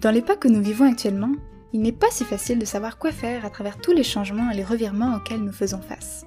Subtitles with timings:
[0.00, 1.32] Dans l'époque que nous vivons actuellement,
[1.74, 4.56] il n'est pas si facile de savoir quoi faire à travers tous les changements et
[4.56, 6.24] les revirements auxquels nous faisons face.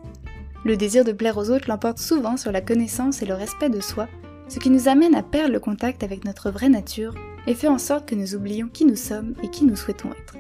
[0.63, 3.81] Le désir de plaire aux autres l'emporte souvent sur la connaissance et le respect de
[3.81, 4.07] soi,
[4.47, 7.15] ce qui nous amène à perdre le contact avec notre vraie nature
[7.47, 10.35] et fait en sorte que nous oublions qui nous sommes et qui nous souhaitons être.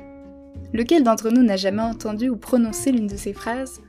[0.71, 3.81] Lequel d'entre nous n'a jamais entendu ou prononcé l'une de ces phrases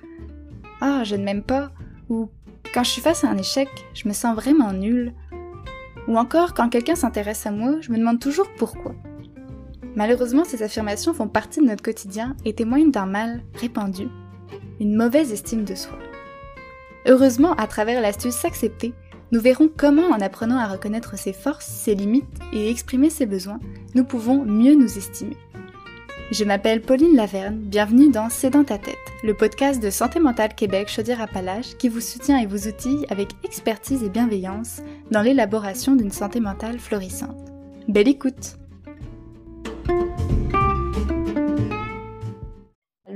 [0.80, 1.70] Ah, je ne m'aime pas
[2.08, 2.30] ou
[2.72, 5.12] Quand je suis face à un échec, je me sens vraiment nulle
[6.09, 8.95] ou encore, quand quelqu'un s'intéresse à moi, je me demande toujours pourquoi.
[9.97, 14.09] Malheureusement, ces affirmations font partie de notre quotidien et témoignent d'un mal répandu,
[14.80, 15.97] une mauvaise estime de soi.
[17.07, 18.93] Heureusement, à travers l'astuce S'accepter,
[19.30, 23.61] nous verrons comment en apprenant à reconnaître ses forces, ses limites et exprimer ses besoins,
[23.95, 25.37] nous pouvons mieux nous estimer.
[26.31, 30.55] Je m'appelle Pauline Laverne, bienvenue dans C'est dans ta tête, le podcast de Santé mentale
[30.55, 36.11] Québec Chaudière-Appalaches qui vous soutient et vous outille avec expertise et bienveillance dans l'élaboration d'une
[36.11, 37.53] santé mentale florissante.
[37.89, 38.56] Belle écoute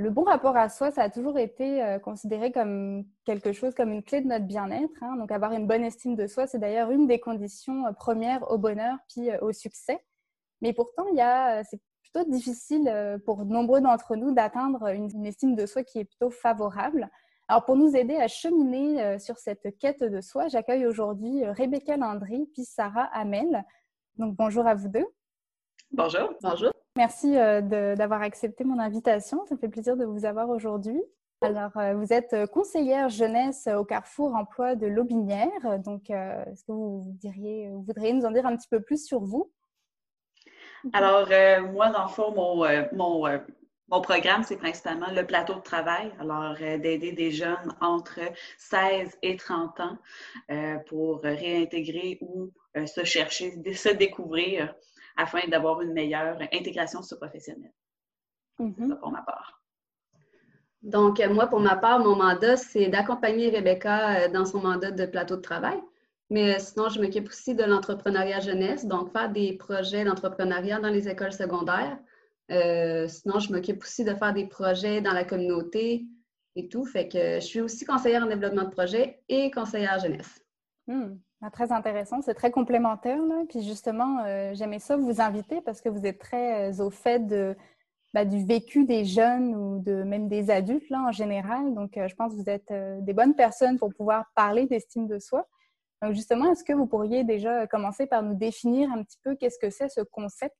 [0.09, 3.92] Le bon rapport à soi, ça a toujours été euh, considéré comme quelque chose, comme
[3.92, 5.03] une clé de notre bien-être.
[5.03, 5.17] Hein.
[5.17, 8.56] Donc avoir une bonne estime de soi, c'est d'ailleurs une des conditions euh, premières au
[8.56, 10.03] bonheur puis euh, au succès.
[10.62, 12.91] Mais pourtant, il y a, c'est plutôt difficile
[13.27, 17.11] pour nombreux d'entre nous d'atteindre une, estime de soi qui est plutôt favorable.
[17.48, 22.48] Alors, pour nous aider à cheminer sur cette quête de soi, j'accueille aujourd'hui Rebecca Landry
[22.55, 23.62] puis Sarah Hamel.
[24.17, 25.06] Donc, bonjour à vous deux.
[25.92, 26.31] Bonjour.
[26.41, 26.73] Bonjour.
[26.99, 29.47] Merci d'avoir accepté mon invitation.
[29.47, 31.01] Ça fait plaisir de vous avoir aujourd'hui.
[31.41, 35.79] Alors, vous êtes conseillère jeunesse au Carrefour Emploi de l'Aubinière.
[35.79, 39.21] Donc, est-ce que vous, diriez, vous voudriez nous en dire un petit peu plus sur
[39.21, 39.51] vous?
[40.93, 43.39] Alors, euh, moi, dans le fond, mon, euh, euh,
[43.89, 46.13] mon, programme, c'est principalement le plateau de travail.
[46.21, 48.21] Alors, d'aider des jeunes entre
[48.59, 49.99] 16 et 30 ans
[50.87, 52.51] pour réintégrer ou
[52.87, 54.75] se chercher, se découvrir
[55.19, 57.74] afin d'avoir une meilleure intégration socio-professionnelle.
[58.58, 59.62] C'est ça pour ma part.
[60.83, 65.36] Donc, moi, pour ma part, mon mandat, c'est d'accompagner Rebecca dans son mandat de plateau
[65.36, 65.78] de travail.
[66.30, 70.90] Mais euh, sinon, je m'occupe aussi de l'entrepreneuriat jeunesse, donc faire des projets d'entrepreneuriat dans
[70.90, 71.98] les écoles secondaires.
[72.51, 76.07] Euh, sinon, je m'occupe aussi de faire des projets dans la communauté
[76.55, 76.84] et tout.
[76.84, 80.45] Fait que je suis aussi conseillère en développement de projet et conseillère jeunesse.
[80.86, 81.17] Hmm.
[81.41, 83.23] Ah, très intéressant, c'est très complémentaire.
[83.23, 83.45] Là.
[83.49, 87.23] Puis justement, euh, j'aimais ça vous inviter parce que vous êtes très au fait
[88.13, 91.75] bah, du vécu des jeunes ou de même des adultes en général.
[91.75, 92.73] Donc, je pense que vous êtes
[93.05, 95.47] des bonnes personnes pour pouvoir parler d'estime de soi.
[96.03, 99.59] Donc justement, est-ce que vous pourriez déjà commencer par nous définir un petit peu qu'est-ce
[99.59, 100.57] que c'est ce concept?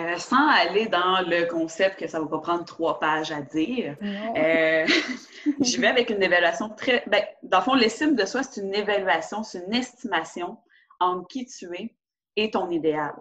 [0.00, 3.96] Euh, sans aller dans le concept que ça va pas prendre trois pages à dire,
[4.02, 4.86] euh,
[5.60, 7.02] je vais avec une évaluation très...
[7.06, 10.56] Ben, dans le fond, l'estime de soi, c'est une évaluation, c'est une estimation
[11.00, 11.94] en qui tu es
[12.36, 13.14] et ton idéal.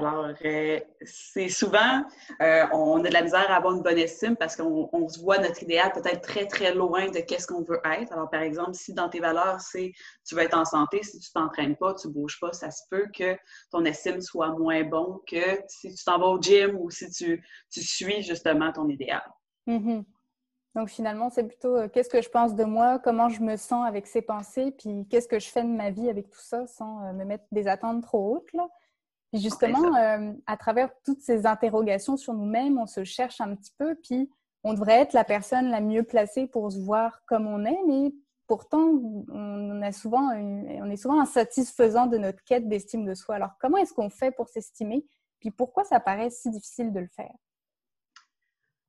[0.00, 2.02] Alors, euh, c'est souvent,
[2.40, 5.36] euh, on a de la misère à avoir une bonne estime parce qu'on se voit
[5.38, 8.10] notre idéal peut-être très, très loin de qu'est-ce qu'on veut être.
[8.14, 9.92] Alors, par exemple, si dans tes valeurs, c'est
[10.26, 13.06] tu veux être en santé, si tu t'entraînes pas, tu bouges pas, ça se peut
[13.14, 13.36] que
[13.70, 17.44] ton estime soit moins bon que si tu t'en vas au gym ou si tu,
[17.68, 19.22] suis justement ton idéal.
[19.66, 20.04] Mm-hmm.
[20.76, 23.86] Donc, finalement, c'est plutôt euh, qu'est-ce que je pense de moi, comment je me sens
[23.86, 27.12] avec ces pensées, puis qu'est-ce que je fais de ma vie avec tout ça sans
[27.12, 28.52] me mettre des attentes trop hautes.
[28.54, 28.66] Là.
[29.32, 33.72] Puis justement, euh, à travers toutes ces interrogations sur nous-mêmes, on se cherche un petit
[33.78, 34.28] peu, puis
[34.64, 38.12] on devrait être la personne la mieux placée pour se voir comme on est, mais
[38.46, 38.92] pourtant,
[39.28, 43.36] on, a souvent on est souvent insatisfaisant de notre quête d'estime de soi.
[43.36, 45.06] Alors, comment est-ce qu'on fait pour s'estimer?
[45.38, 47.32] Puis pourquoi ça paraît si difficile de le faire?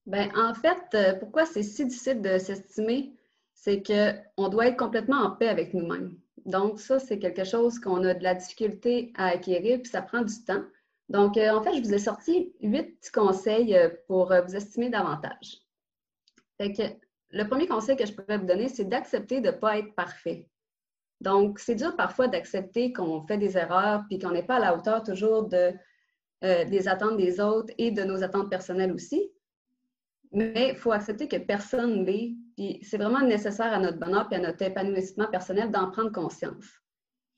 [0.08, 3.16] Bien, en fait, euh, pourquoi c'est si difficile de s'estimer?
[3.54, 6.18] C'est qu'on doit être complètement en paix avec nous-mêmes.
[6.46, 10.22] Donc, ça, c'est quelque chose qu'on a de la difficulté à acquérir, puis ça prend
[10.22, 10.64] du temps.
[11.10, 14.90] Donc, euh, en fait, je vous ai sorti huit conseils euh, pour euh, vous estimer
[14.90, 15.58] davantage.
[16.60, 20.48] Le premier conseil que je pourrais vous donner, c'est d'accepter de ne pas être parfait.
[21.20, 24.76] Donc, c'est dur parfois d'accepter qu'on fait des erreurs puis qu'on n'est pas à la
[24.76, 25.74] hauteur toujours de,
[26.42, 29.32] des attentes des autres et de nos attentes personnelles aussi.
[30.32, 32.36] Mais il faut accepter que personne l'est.
[32.62, 36.68] Puis c'est vraiment nécessaire à notre bonheur et à notre épanouissement personnel d'en prendre conscience.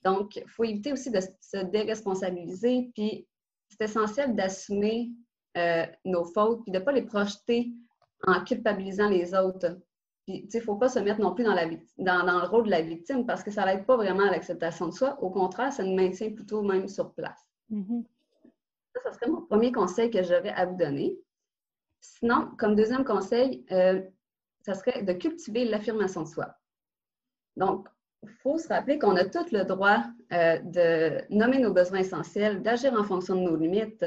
[0.03, 2.91] Donc, il faut éviter aussi de se déresponsabiliser.
[2.93, 3.25] Puis
[3.69, 5.11] c'est essentiel d'assumer
[5.55, 7.71] euh, nos fautes puis de ne pas les projeter
[8.27, 9.79] en culpabilisant les autres.
[10.25, 12.65] Puis, il ne faut pas se mettre non plus dans, la, dans, dans, le rôle
[12.65, 15.17] de la victime parce que ça n'aide pas vraiment à l'acceptation de soi.
[15.23, 17.47] Au contraire, ça nous maintient plutôt même sur place.
[17.71, 18.03] Mm-hmm.
[18.93, 21.17] Ça, ce serait mon premier conseil que j'aurais à vous donner.
[22.01, 24.01] Sinon, comme deuxième conseil, euh,
[24.63, 26.55] ça serait de cultiver l'affirmation de soi.
[27.55, 27.87] Donc,
[28.41, 32.93] faut se rappeler qu'on a tout le droit euh, de nommer nos besoins essentiels, d'agir
[32.93, 34.05] en fonction de nos limites.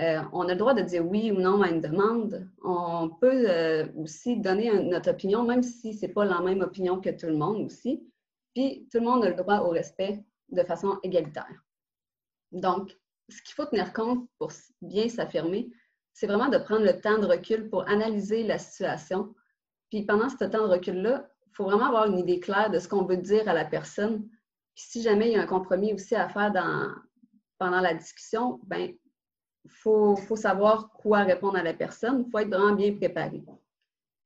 [0.00, 2.48] Euh, on a le droit de dire oui ou non à une demande.
[2.62, 7.00] On peut euh, aussi donner notre opinion, même si ce n'est pas la même opinion
[7.00, 8.08] que tout le monde aussi.
[8.54, 11.64] Puis, tout le monde a le droit au respect de façon égalitaire.
[12.52, 12.96] Donc,
[13.28, 15.68] ce qu'il faut tenir compte pour bien s'affirmer,
[16.14, 19.34] c'est vraiment de prendre le temps de recul pour analyser la situation.
[19.90, 22.88] Puis pendant ce temps de recul-là, il faut vraiment avoir une idée claire de ce
[22.88, 24.28] qu'on veut dire à la personne.
[24.74, 26.52] Puis si jamais il y a un compromis aussi à faire
[27.58, 28.92] pendant la discussion, ben
[29.64, 32.24] il faut, savoir quoi répondre à la personne.
[32.26, 33.42] Il faut être vraiment bien préparé.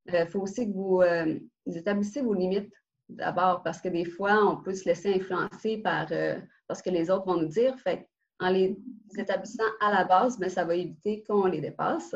[0.06, 2.72] Il euh, faut aussi que vous, euh, établissiez vos limites
[3.08, 6.38] d'abord, parce que des fois, on peut se laisser influencer par, euh,
[6.72, 7.78] ce que les autres vont nous dire.
[7.78, 8.08] Fait
[8.40, 8.76] en les
[9.16, 12.14] établissant à la base, mais ça va éviter qu'on les dépasse.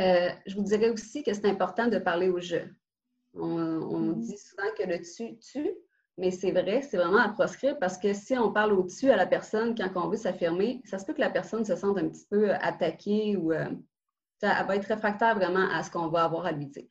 [0.00, 2.74] Euh, je vous dirais aussi que c'est important de parler au jeu.
[3.34, 4.18] On, mm-hmm.
[4.20, 5.70] dit souvent que le tu tue,
[6.16, 9.26] mais c'est vrai, c'est vraiment à proscrire parce que si on parle au-dessus à la
[9.26, 12.26] personne quand on veut s'affirmer, ça se peut que la personne se sente un petit
[12.30, 13.70] peu attaquée ou euh,
[14.42, 16.86] elle va être réfractaire vraiment à ce qu'on va avoir à lui dire.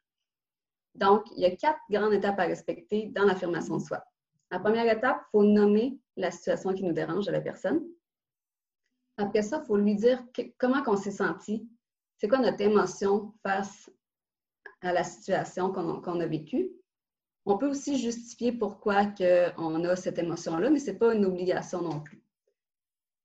[0.95, 4.03] Donc, il y a quatre grandes étapes à respecter dans l'affirmation de soi.
[4.51, 7.83] La première étape, il faut nommer la situation qui nous dérange à la personne.
[9.17, 10.23] Après ça, il faut lui dire
[10.57, 11.67] comment on s'est senti,
[12.19, 13.89] c'est quoi notre émotion face
[14.81, 16.69] à la situation qu'on a vécue?
[17.45, 19.05] On peut aussi justifier pourquoi
[19.57, 22.21] on a cette émotion-là, mais ce n'est pas une obligation non plus.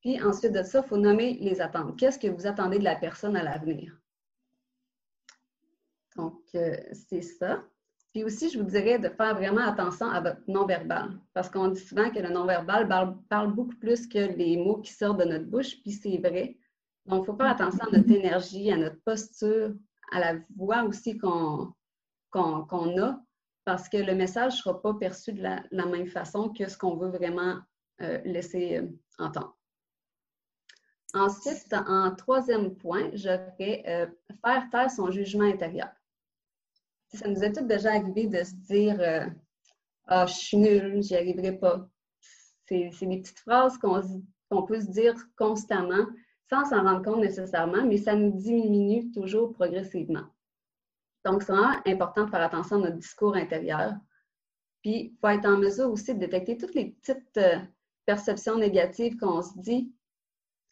[0.01, 1.99] Puis ensuite de ça, il faut nommer les attentes.
[1.99, 3.99] Qu'est-ce que vous attendez de la personne à l'avenir?
[6.17, 7.65] Donc, euh, c'est ça.
[8.13, 11.81] Puis aussi, je vous dirais de faire vraiment attention à votre non-verbal, parce qu'on dit
[11.81, 12.87] souvent que le non-verbal
[13.29, 16.57] parle, beaucoup plus que les mots qui sortent de notre bouche, puis c'est vrai.
[17.07, 19.75] Donc, il faut faire attention à notre énergie, à notre posture,
[20.13, 21.75] à la voix aussi qu'on
[22.35, 23.21] a,
[23.65, 26.97] parce que le message ne sera pas perçu de la, même façon que ce qu'on
[26.97, 27.59] veut vraiment
[28.01, 29.57] euh, laisser euh, entendre.
[31.13, 33.29] Ensuite, en troisième point, je
[33.59, 34.07] vais euh,
[34.45, 35.89] faire taire son jugement intérieur
[37.15, 39.31] ça nous est tout déjà arrivé de se dire
[40.07, 41.89] Ah, je suis nulle, j'y arriverai pas.
[42.67, 46.07] C'est des petites phrases qu'on peut se dire constamment
[46.51, 50.25] sans s'en rendre compte nécessairement, mais ça nous diminue toujours progressivement.
[51.25, 53.95] Donc, c'est vraiment important de faire attention à notre discours intérieur.
[54.83, 57.59] Puis, il faut être en mesure aussi de détecter toutes les petites euh,
[58.05, 59.93] perceptions négatives qu'on se dit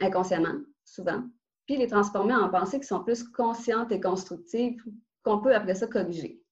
[0.01, 1.23] inconsciemment, souvent,
[1.67, 4.83] puis les transformer en pensées qui sont plus conscientes et constructives
[5.23, 6.43] qu'on peut après ça corriger.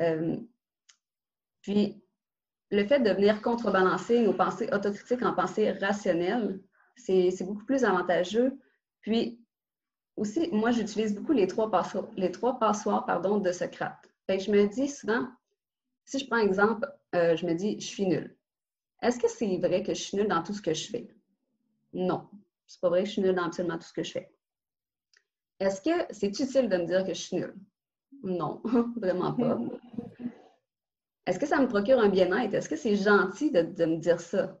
[0.00, 0.36] Euh,
[1.62, 2.02] puis,
[2.70, 6.60] le fait de venir contrebalancer nos pensées autocritiques en pensées rationnelles,
[6.96, 8.58] c'est beaucoup plus avantageux.
[9.00, 9.40] Puis,
[10.16, 14.10] aussi, moi, j'utilise beaucoup les trois passoires, les trois passoires pardon, de Socrate.
[14.26, 15.28] Fait je me dis souvent,
[16.04, 18.36] si je prends un exemple, euh, je me dis, je suis nulle.
[19.02, 21.08] Est-ce que c'est vrai que je suis nulle dans tout ce que je fais?
[21.92, 22.28] Non.
[22.66, 24.30] C'est pas vrai que je suis nulle dans absolument tout ce que je fais.
[25.60, 27.54] Est-ce que c'est utile de me dire que je suis nulle?
[28.22, 28.60] Non,
[28.96, 29.58] vraiment pas.
[31.26, 32.54] Est-ce que ça me procure un bien-être?
[32.54, 34.58] Est-ce que c'est gentil de, me dire ça?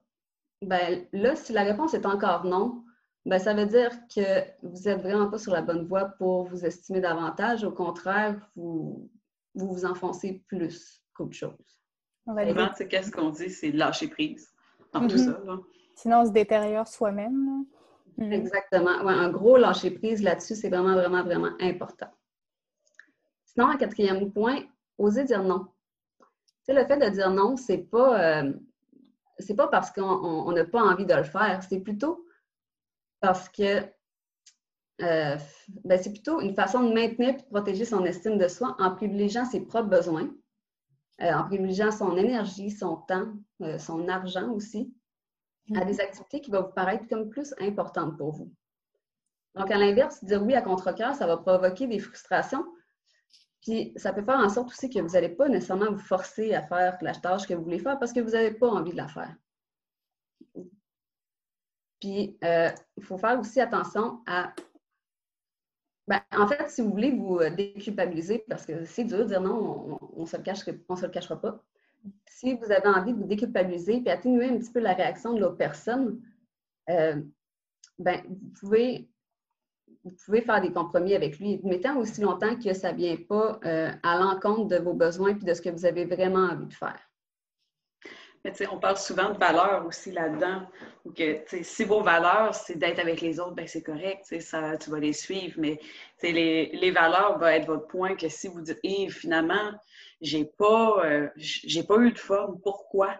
[0.62, 2.82] Ben là, si la réponse est encore non,
[3.26, 6.64] ben ça veut dire que vous n'êtes vraiment pas sur la bonne voie pour vous
[6.64, 7.64] estimer davantage.
[7.64, 9.10] Au contraire, vous
[9.54, 11.80] vous, enfoncez plus qu'autre chose.
[12.26, 13.50] Souvent, qu'est-ce qu'on dit?
[13.50, 14.52] C'est lâcher prise
[14.92, 15.46] dans tout mm-hmm.
[15.46, 15.60] ça.
[15.96, 17.64] Sinon, on se détériore soi-même.
[18.18, 18.32] Mhm.
[18.32, 18.90] Exactement.
[18.90, 22.08] un gros lâcher prise là-dessus, c'est vraiment, vraiment, vraiment important.
[23.44, 24.60] Sinon, un quatrième point,
[24.98, 25.66] oser dire non.
[26.66, 28.52] Tu le fait de dire non, c'est pas, euh,
[29.38, 32.26] c'est pas parce qu'on n'a pas envie de le faire, c'est plutôt
[33.20, 33.84] parce que
[35.02, 35.36] euh,
[35.84, 38.94] ben, c'est plutôt une façon de maintenir et de protéger son estime de soi en
[38.94, 40.30] privilégiant ses propres besoins,
[41.20, 43.32] euh, en privilégiant son énergie, son temps,
[43.78, 44.94] son argent aussi,
[45.74, 48.52] à des activités qui vont vous paraître comme plus importantes pour vous.
[49.54, 52.64] Donc, à l'inverse, dire oui à contre-cœur, ça va provoquer des frustrations.
[53.66, 56.62] Puis, ça peut faire en sorte aussi que vous n'allez pas nécessairement vous forcer à
[56.62, 59.08] faire la tâche que vous voulez faire parce que vous n'avez pas envie de la
[59.08, 59.34] faire.
[62.00, 64.54] Puis, euh, il faut faire aussi attention à.
[66.06, 69.98] Ben, en fait, si vous voulez vous déculpabiliser, parce que c'est dur de dire non,
[70.14, 71.60] on ne se, se, le cachera pas
[72.28, 75.40] si vous avez envie de vous déculpabiliser et atténuer un petit peu la réaction de
[75.40, 76.20] l'autre personne,
[76.90, 77.20] euh,
[77.98, 79.08] ben, vous, pouvez,
[80.06, 83.16] vous pouvez faire des compromis avec lui, mais tant aussi longtemps que ça ne vient
[83.28, 86.66] pas euh, à l'encontre de vos besoins et de ce que vous avez vraiment envie
[86.66, 87.00] de faire.
[88.70, 90.62] on parle souvent de valeurs aussi là-dedans.
[91.16, 95.00] que si vos valeurs, c'est d'être avec les autres, ben c'est correct, ça, tu vas
[95.00, 95.56] les suivre.
[95.58, 95.80] Mais
[96.22, 99.72] les, les valeurs vont être votre point que si vous dites hey, finalement,
[100.20, 103.16] j'ai pas euh, j'ai pas eu de forme, pourquoi?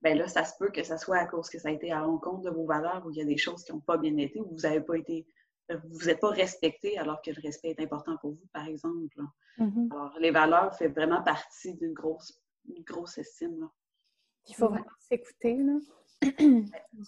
[0.00, 2.00] Ben là, ça se peut que ça soit à cause que ça a été à
[2.00, 4.40] l'encontre de vos valeurs ou il y a des choses qui n'ont pas bien été
[4.40, 5.26] ou vous n'avez pas été
[5.76, 9.20] vous n'êtes pas respecté alors que le respect est important pour vous, par exemple.
[9.58, 9.92] Mm-hmm.
[9.92, 12.40] Alors, les valeurs font vraiment partie d'une grosse,
[12.86, 13.60] grosse estime.
[13.60, 13.70] Là.
[14.48, 15.58] Il faut vraiment s'écouter.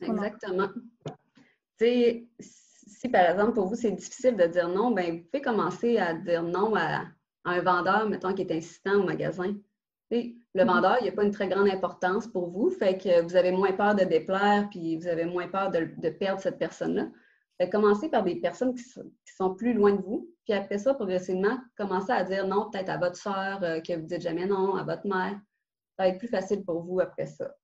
[0.01, 0.69] Exactement.
[1.79, 6.15] si par exemple pour vous c'est difficile de dire non, ben vous pouvez commencer à
[6.15, 7.05] dire non à,
[7.45, 9.55] un vendeur, mettons, qui est insistant au magasin.
[10.11, 10.67] le mm-hmm.
[10.67, 13.51] vendeur, il n'y a pas une très grande importance pour vous, fait que vous avez
[13.51, 17.09] moins peur de déplaire, puis vous avez moins peur de, perdre cette personne-là.
[17.59, 18.85] Fait commencer par des personnes qui
[19.37, 22.99] sont, plus loin de vous, puis après ça, progressivement, commencer à dire non, peut-être à
[22.99, 25.39] votre soeur euh, que vous ne dites jamais non, à votre mère
[25.97, 27.55] ça va être plus facile pour vous après ça.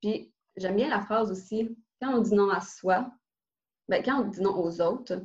[0.00, 3.10] Puis, j'aime bien la phrase aussi, quand on dit non à soi,
[3.88, 5.22] bien, quand on dit non aux autres,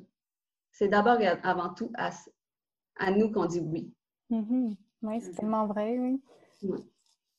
[0.71, 2.11] c'est d'abord et avant tout à,
[2.97, 3.93] à nous qu'on dit oui.
[4.29, 4.77] Mm-hmm.
[5.01, 5.35] Oui, c'est mm-hmm.
[5.35, 6.21] tellement vrai, oui.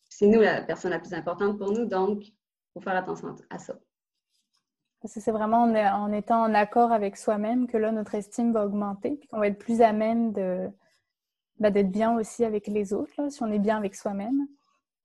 [0.09, 2.35] C'est nous la personne la plus importante pour nous, donc il
[2.73, 3.79] faut faire attention à ça.
[5.07, 8.67] Parce que c'est vraiment en, étant en accord avec soi-même que là, notre estime va
[8.67, 10.69] augmenter, puis qu'on va être plus à même de,
[11.61, 14.49] bah, d'être bien aussi avec les autres, si on est bien avec soi-même.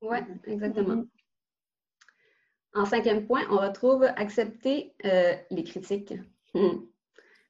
[0.02, 0.96] Oui, exactement.
[0.96, 1.08] Mm-hmm.
[2.74, 6.16] En cinquième point, on retrouve accepter euh, les critiques.
[6.56, 6.80] Hmm.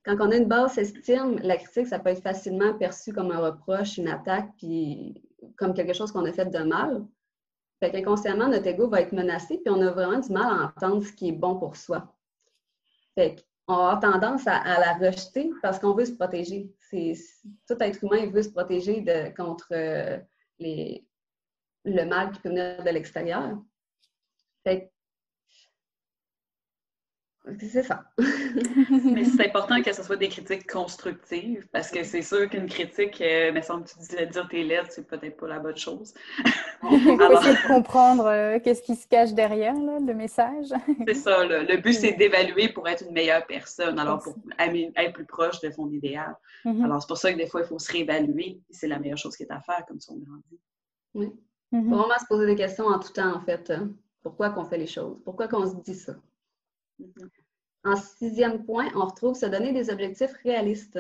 [0.03, 3.39] Quand on a une basse estime, la critique, ça peut être facilement perçu comme un
[3.39, 5.23] reproche, une attaque, puis
[5.55, 7.07] comme quelque chose qu'on a fait de mal.
[7.79, 11.01] Fait qu'inconsciemment, notre ego va être menacé, puis on a vraiment du mal à entendre
[11.01, 12.13] ce qui est bon pour soi.
[13.15, 13.35] Fait
[13.67, 16.73] qu'on a tendance à, la rejeter parce qu'on veut se protéger.
[16.91, 19.03] tout être humain veut se protéger
[19.35, 20.17] contre euh,
[20.59, 21.05] les,
[21.85, 23.57] le mal qui peut venir de l'extérieur.
[27.59, 28.03] C'est ça.
[28.17, 33.19] mais c'est important que ce soit des critiques constructives parce que c'est sûr qu'une critique,
[33.21, 36.13] euh, mais semble tu disais dire tes lettres, c'est peut-être pas la bonne chose.
[36.91, 40.67] Il faut essayer de comprendre euh, qu'est-ce qui se cache derrière le message.
[41.07, 41.43] c'est ça.
[41.45, 45.71] Le but, c'est d'évaluer pour être une meilleure personne, alors pour être plus proche de
[45.71, 46.35] son idéal.
[46.65, 46.85] Mm-hmm.
[46.85, 48.61] Alors, c'est pour ça que des fois, il faut se réévaluer.
[48.69, 50.59] C'est la meilleure chose qui est à faire, comme ça on grandit.
[51.13, 51.31] Oui.
[51.71, 53.71] Mm Vraiment se poser des questions en tout temps, en fait.
[53.71, 53.91] Hein.
[54.21, 55.17] Pourquoi qu'on fait les choses?
[55.23, 56.13] Pourquoi qu'on se dit ça?
[57.01, 57.29] Mm-hmm.
[57.83, 60.99] En sixième point, on retrouve se donner des objectifs réalistes.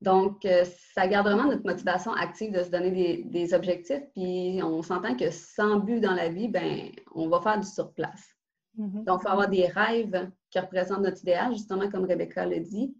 [0.00, 4.82] Donc, euh, ça garde vraiment notre motivation active de se donner des, objectifs, puis on
[4.82, 8.36] s'entend que sans but dans la vie, ben, on va faire du surplace.
[8.78, 9.04] Mm-hmm.
[9.04, 12.94] Donc, il faut avoir des rêves qui représentent notre idéal, justement comme Rebecca l'a dit,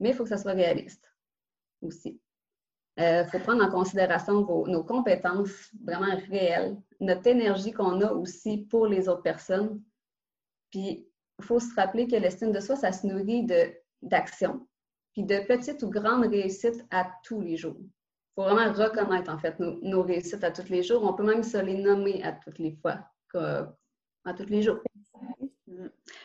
[0.00, 1.04] mais il faut que ça soit réaliste
[1.82, 2.20] aussi.
[2.96, 8.58] Il euh, faut prendre en considération nos compétences vraiment réelles, notre énergie qu'on a aussi
[8.58, 9.80] pour les autres personnes.
[10.70, 11.06] Puis,
[11.40, 13.46] faut se rappeler que l'estime de soi, ça se nourrit
[14.02, 14.66] d'action,
[15.12, 17.76] puis de petites ou grandes réussites à tous les jours.
[17.78, 17.88] Il
[18.34, 21.02] faut vraiment reconnaître, en fait, nos, réussites à tous les jours.
[21.04, 22.98] On peut même se les nommer à toutes les fois,
[23.34, 24.80] à tous les jours.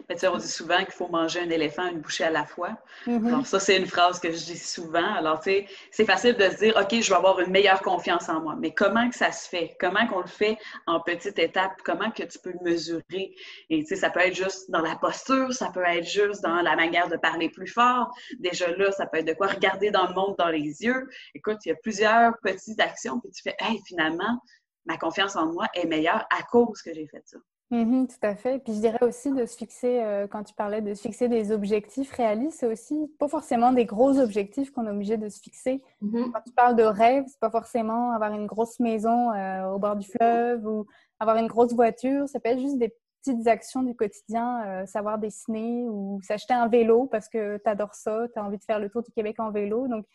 [0.08, 2.46] Mais tu sais, on dit souvent qu'il faut manger un éléphant une bouchée à la
[2.46, 2.78] fois.
[3.08, 3.28] Mm-hmm.
[3.28, 5.14] Alors, ça, c'est une phrase que je dis souvent.
[5.16, 8.30] Alors, tu sais, c'est facile de se dire, OK, je vais avoir une meilleure confiance
[8.30, 8.56] en moi.
[8.60, 9.76] Mais comment que ça se fait?
[9.80, 11.82] Comment qu'on le fait en petites étapes?
[11.84, 13.36] Comment que tu peux le mesurer?
[13.70, 16.62] Et tu sais, ça peut être juste dans la posture, ça peut être juste dans
[16.62, 18.14] la manière de parler plus fort.
[18.40, 21.08] Déjà là, ça peut être de quoi regarder dans le monde dans les yeux.
[21.34, 24.40] Écoute, il y a plusieurs petites actions, puis tu fais, hey, finalement,
[24.86, 27.38] ma confiance en moi est meilleure à cause que j'ai fait ça.
[27.72, 28.60] Mmh tout à fait.
[28.60, 31.52] Puis je dirais aussi de se fixer, euh, quand tu parlais de se fixer des
[31.52, 35.82] objectifs réalistes, c'est aussi pas forcément des gros objectifs qu'on est obligé de se fixer.
[36.02, 39.80] Mmh quand tu parles de rêve, c'est pas forcément avoir une grosse maison euh, au
[39.80, 40.86] bord du fleuve ou
[41.20, 42.30] avoir une grosse voiture.
[42.30, 42.94] Ça peut être juste des
[43.24, 47.96] petites actions du quotidien, euh, savoir dessiner ou s'acheter un vélo parce que tu adores
[47.96, 49.88] ça, tu as envie de faire le tour du Québec en vélo.
[49.88, 50.06] Donc,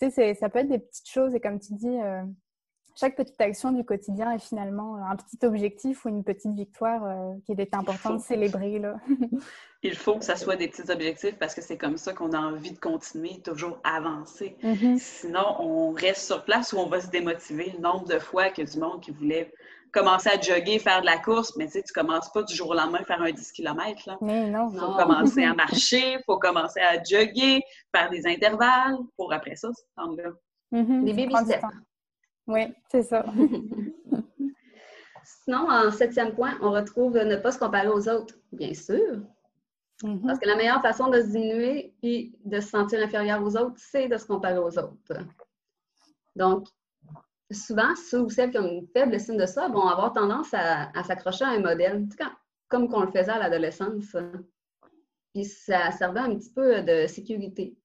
[0.00, 1.96] tu sais, ça peut être des petites choses et comme tu dis,
[2.94, 7.34] chaque petite action du quotidien est finalement un petit objectif ou une petite victoire euh,
[7.44, 8.78] qui est important de célébrer.
[8.78, 8.96] Là.
[9.82, 12.38] Il faut que ça soit des petits objectifs parce que c'est comme ça qu'on a
[12.38, 14.56] envie de continuer, toujours avancer.
[14.62, 14.98] Mm-hmm.
[14.98, 17.72] Sinon, on reste sur place ou on va se démotiver.
[17.74, 19.52] Le nombre de fois qu'il y a du monde qui voulait
[19.90, 22.70] commencer à jogger, faire de la course, mais tu sais, tu commences pas du jour
[22.70, 24.02] au lendemain à faire un 10 km.
[24.06, 24.18] Là.
[24.20, 24.70] Mais non.
[24.72, 27.62] Il faut commencer à marcher, il faut commencer à jogger,
[27.94, 30.30] faire des intervalles pour après ça, ce temps-là.
[30.72, 31.04] Mm-hmm.
[31.04, 31.64] Des baby steps.
[32.46, 33.24] Oui, c'est ça.
[35.44, 39.22] Sinon, en septième point, on retrouve ne pas se comparer aux autres, bien sûr.
[40.02, 40.26] Mm-hmm.
[40.26, 43.76] Parce que la meilleure façon de se diminuer et de se sentir inférieur aux autres,
[43.76, 45.14] c'est de se comparer aux autres.
[46.34, 46.66] Donc,
[47.50, 50.90] souvent, ceux ou celles qui ont une faible estime de soi vont avoir tendance à,
[51.04, 52.08] s'accrocher à un modèle,
[52.68, 54.16] comme qu'on le faisait à l'adolescence.
[55.34, 57.76] Puis ça servait un petit peu de sécurité.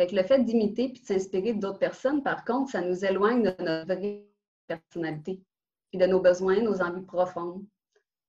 [0.00, 3.54] Fait le fait d'imiter puis de s'inspirer d'autres personnes, par contre, ça nous éloigne de
[3.62, 4.26] notre vraie
[4.66, 5.42] personnalité,
[5.90, 7.66] puis de nos besoins, nos envies profondes.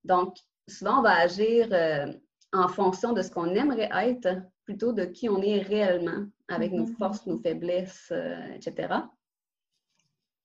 [0.04, 0.36] Donc,
[0.68, 2.12] souvent, on va agir euh,
[2.52, 6.88] en fonction de ce qu'on aimerait être plutôt de qui on est réellement, avec nos
[6.88, 6.98] mm-hmm.
[6.98, 8.94] forces, nos faiblesses, euh, etc.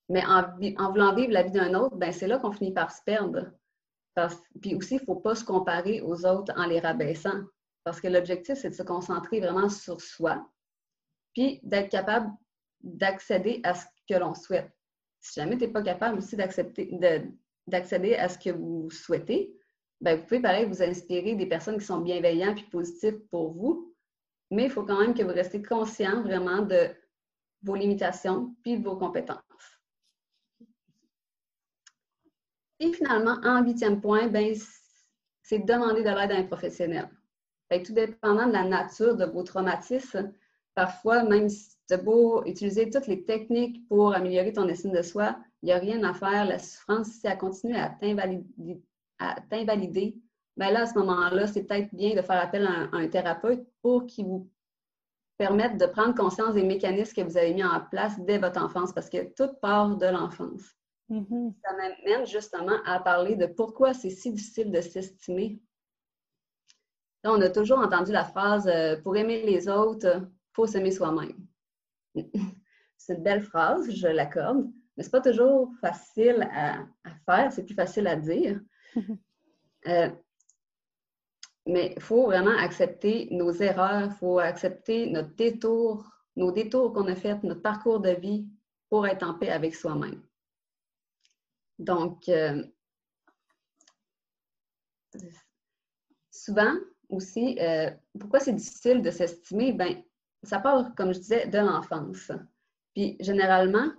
[0.09, 3.02] Mais en, voulant vivre la vie d'un autre, ben, c'est là qu'on finit par se
[3.02, 3.50] perdre.
[4.61, 7.40] puis aussi, il ne faut pas se comparer aux autres en les rabaissant.
[7.83, 10.47] Parce que l'objectif, c'est de se concentrer vraiment sur soi,
[11.37, 12.33] puis d'être capable
[12.81, 14.71] d'accéder à ce que l'on souhaite.
[15.21, 19.55] Si jamais tu n'es pas capable aussi d'accéder à ce que vous souhaitez,
[20.00, 23.95] ben, vous pouvez, pareil, vous inspirer des personnes qui sont bienveillantes et positives pour vous,
[24.50, 26.88] mais il faut quand même que vous restiez conscient vraiment de
[27.62, 29.40] vos limitations puis de vos compétences.
[32.81, 34.55] Et finalement, en huitième point, ben,
[35.43, 37.11] c'est demander de l'aide à un professionnel.
[37.85, 40.33] tout dépendant de la nature de vos traumatismes,
[40.76, 45.02] parfois, même si tu as beau utiliser toutes les techniques pour améliorer ton estime de
[45.02, 46.45] soi, il n'y a rien à faire.
[46.45, 47.88] La souffrance, si elle continue à
[49.50, 50.16] t'invalider,
[50.56, 54.06] ben là, à ce moment-là, c'est peut-être bien de faire appel à un, thérapeute pour
[54.06, 54.50] qu'il vous
[55.38, 58.92] permette de prendre conscience des mécanismes que vous avez mis en place dès votre enfance,
[58.92, 60.62] parce que tout part de l'enfance.
[61.11, 61.54] Mm-hmm.
[61.64, 65.61] Ça m'amène justement à parler de pourquoi c'est si difficile de s'estimer.
[67.25, 70.23] on a toujours entendu la phrase euh, pour aimer les autres,
[70.56, 71.46] faut s'aimer soi-même.
[72.96, 76.86] c'est une belle phrase, je l'accorde, mais ce n'est pas toujours facile à,
[77.26, 78.60] faire, c'est plus facile à dire.
[79.86, 80.10] Euh,
[81.64, 87.06] mais il faut vraiment accepter nos erreurs, il faut accepter notre détour, nos détours qu'on
[87.06, 88.48] a faits, notre parcours de vie
[88.88, 90.20] pour être en paix avec soi-même.
[91.78, 92.64] Donc, euh,
[96.32, 96.75] souvent
[97.08, 99.72] aussi, euh, pourquoi c'est difficile de s'estimer?
[99.72, 100.02] Ben,
[100.43, 102.31] ça part, comme je disais, de l'enfance.
[102.95, 103.90] Puis, généralement,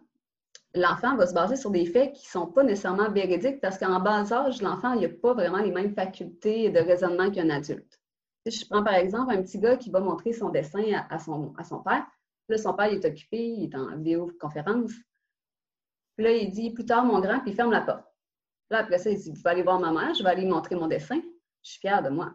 [0.74, 4.00] l'enfant va se baser sur des faits qui ne sont pas nécessairement véridiques parce qu'en
[4.00, 8.00] bas âge, l'enfant n'a pas vraiment les mêmes facultés de raisonnement qu'un adulte.
[8.48, 11.54] Si je prends par exemple un petit gars qui va montrer son dessin à, son,
[11.58, 12.06] à son père,
[12.48, 14.94] là, son père est occupé, il est en vidéoconférence,
[16.18, 18.06] puis là, il dit plus tard, mon grand, puis il ferme la porte.
[18.72, 20.50] Là, après ça, il dit Je vais aller voir ma mère, je vais aller lui
[20.50, 21.22] montrer mon dessin.
[21.62, 22.34] Je suis fière de moi.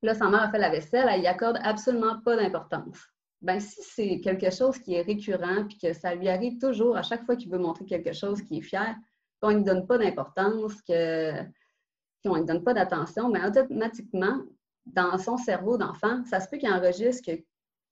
[0.00, 2.98] Puis là, sa mère a fait la vaisselle, elle n'y accorde absolument pas d'importance.
[3.44, 7.02] Ben, si c'est quelque chose qui est récurrent, puis que ça lui arrive toujours à
[7.02, 8.96] chaque fois qu'il veut montrer quelque chose qui est fier,
[9.42, 14.40] qu'on ne lui donne pas d'importance, qu'on ne lui donne pas d'attention, mais automatiquement,
[14.86, 17.38] dans son cerveau d'enfant, ça se peut qu'il enregistre que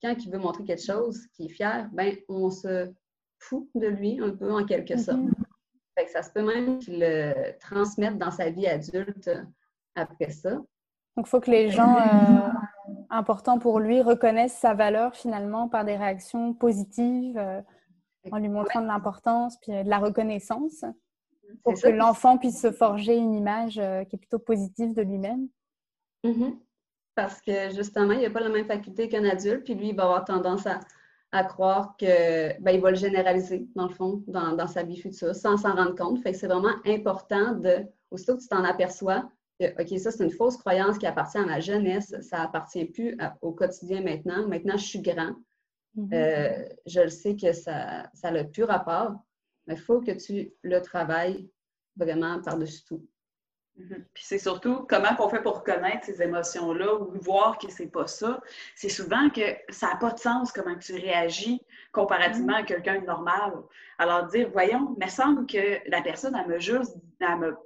[0.02, 2.90] quand il veut montrer quelque chose qui est fier, ben, on se
[3.38, 5.18] fou de lui, un peu en quelque sorte.
[5.18, 6.08] Mm-hmm.
[6.08, 9.30] ça se peut même qu'il le transmette dans sa vie adulte
[9.96, 10.52] après ça.
[11.14, 12.48] Donc, il faut que les gens euh,
[13.11, 17.61] importants pour lui reconnaissent sa valeur finalement par des réactions positives, euh,
[18.31, 20.85] en lui montrant de l'importance, puis euh, de la reconnaissance,
[21.64, 25.48] pour que l'enfant puisse se forger une image qui est plutôt positive de lui-même.
[26.24, 26.57] Mm-hmm.
[27.14, 30.05] Parce que justement, il n'a pas la même faculté qu'un adulte, puis lui, il va
[30.05, 30.81] avoir tendance à
[31.33, 35.35] à croire que ben, il va le généraliser, dans le fond, dans, sa vie future,
[35.35, 36.22] sans s'en rendre compte.
[36.22, 39.31] Fait que c'est vraiment important de, aussitôt que tu t'en aperçois,
[39.62, 43.16] que, OK, ça, c'est une fausse croyance qui appartient à ma jeunesse, ça appartient plus
[43.40, 44.46] au quotidien maintenant.
[44.48, 45.35] Maintenant, je suis grand.
[45.96, 46.14] Mm-hmm.
[46.14, 49.14] Euh, je le sais que ça n'a plus rapport,
[49.66, 51.48] mais il faut que tu le travailles
[51.96, 53.07] vraiment par-dessus tout.
[53.77, 54.05] Mhm.
[54.12, 58.07] Puis c'est surtout comment on fait pour reconnaître ces émotions-là ou voir que c'est pas
[58.07, 58.40] ça.
[58.77, 61.61] C'est souvent que ça n'a pas de sens comment tu réagis
[61.92, 63.53] comparativement à quelqu'un de normal.
[63.98, 67.57] Alors dire, voyons, il me semble que la personne, elle me juste, elle, me,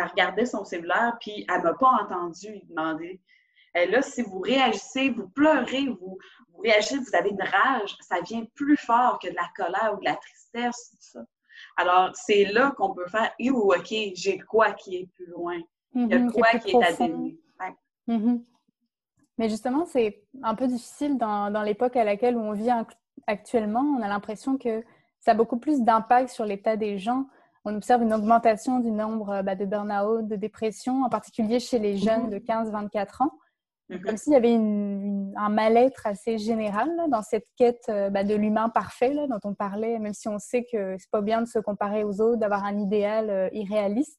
[0.00, 3.20] regardait son cellulaire puis elle m'a pas entendu demander.
[3.74, 6.18] Et là, si vous réagissez, vous pleurez, vous,
[6.52, 10.00] vous réagissez, vous avez une rage, ça vient plus fort que de la colère ou
[10.00, 11.20] de la tristesse, tout ça.
[11.76, 15.58] Alors, c'est là qu'on peut faire, ou OK, j'ai quoi qui est plus loin.
[15.94, 17.38] Il y a mhm, quoi qui est, à donner.
[18.06, 18.44] Mhm.
[19.38, 22.68] Mais justement, c'est un peu difficile dans, dans l'époque à laquelle on vit
[23.26, 23.80] actuellement.
[23.80, 24.84] On a l'impression que
[25.20, 27.26] ça a beaucoup plus d'impact sur l'état des gens.
[27.64, 31.96] On observe une augmentation du nombre bah, de burn-out, de dépression, en particulier chez les
[31.96, 33.30] jeunes de 15-24 ans.
[33.88, 34.00] Mhm.
[34.02, 38.68] Comme s'il y avait un mal-être assez général dans cette quête euh, bah, de l'humain
[38.68, 42.04] parfait dont on parlait, même si on sait que c'est pas bien de se comparer
[42.04, 44.18] aux autres, d'avoir un idéal euh, irréaliste.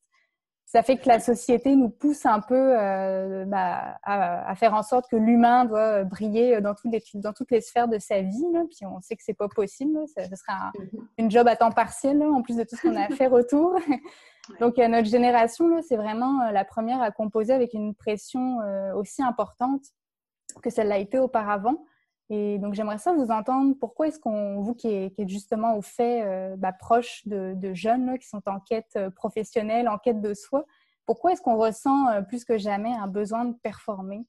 [0.73, 5.07] Ça fait que la société nous pousse un peu euh, bah, à, faire en sorte
[5.07, 8.43] que l'humain doit briller dans toutes les, dans toutes les sphères de sa vie.
[8.71, 9.99] Puis on sait que c'est pas possible.
[10.07, 10.99] Ce sera mm-hmm.
[11.19, 13.75] une job à temps partiel en plus de tout ce qu'on a à faire autour.
[14.59, 18.57] Donc notre génération, c'est vraiment la première à composer avec une pression
[18.95, 19.83] aussi importante
[20.63, 21.86] que celle l'a été auparavant.
[22.29, 23.75] Et donc, j'aimerais ça vous entendre.
[23.79, 28.27] Pourquoi est-ce qu'on, vous qui êtes, justement au fait euh, bah, proche de, jeunes qui
[28.27, 30.65] sont en quête euh, professionnelle, en quête de soi,
[31.05, 34.25] pourquoi est-ce qu'on ressent euh, plus que jamais un besoin de performer?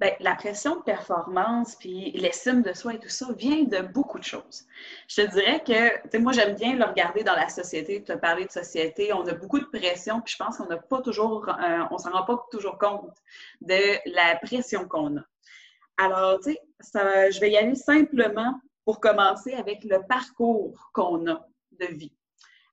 [0.00, 4.18] Bien, la pression de performance, puis l'estime de soi et tout ça vient de beaucoup
[4.18, 4.66] de choses.
[5.08, 8.50] Je te dirais que, moi, j'aime bien le regarder dans la société, te parler de
[8.50, 9.12] société.
[9.14, 11.50] On a beaucoup de pression, puis je pense qu'on n'a pas toujours,
[11.90, 13.16] on s'en rend pas toujours compte
[13.62, 15.22] de la pression qu'on a.
[15.98, 21.46] Alors, tu sais, je vais y aller simplement pour commencer avec le parcours qu'on a
[21.72, 22.14] de vie.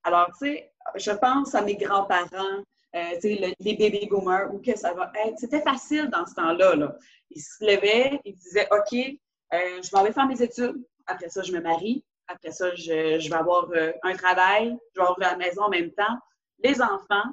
[0.03, 2.63] Alors, tu sais, je pense à mes grands-parents,
[2.95, 5.39] euh, sais, les baby boomers, où que ça va être.
[5.39, 6.75] C'était facile dans ce temps-là.
[6.75, 6.95] Là.
[7.31, 10.83] Ils se levaient, ils disaient OK, euh, je m'en vais faire mes études.
[11.07, 12.05] Après ça, je me marie.
[12.27, 14.77] Après ça, je, vais avoir euh, un travail.
[14.93, 16.17] Je vais avoir la maison en même temps.
[16.63, 17.31] Les enfants.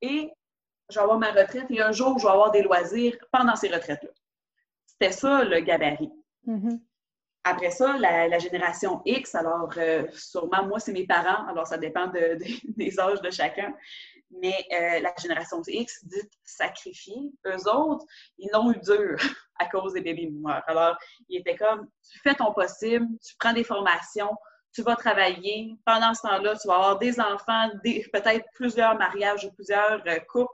[0.00, 0.30] Et
[0.90, 1.66] je vais avoir ma retraite.
[1.70, 4.10] Et un jour, je vais avoir des loisirs pendant ces retraites-là.
[5.04, 6.10] C'était ça le gabarit.
[6.46, 6.80] Mm-hmm.
[7.44, 12.06] Après ça, la, génération X, alors euh, sûrement, moi, c'est mes parents, alors ça dépend
[12.76, 13.74] des âges de chacun,
[14.30, 18.06] mais euh, la génération X, dite sacrifiée, eux autres,
[18.38, 19.18] ils l'ont eu dur
[19.58, 20.62] à cause des baby boomers.
[20.66, 20.96] Alors,
[21.28, 24.34] ils étaient comme, tu fais ton possible, tu prends des formations,
[24.72, 25.76] tu vas travailler.
[25.84, 30.50] Pendant ce temps-là, tu vas avoir des enfants, peut-être plusieurs mariages ou plusieurs euh, couples.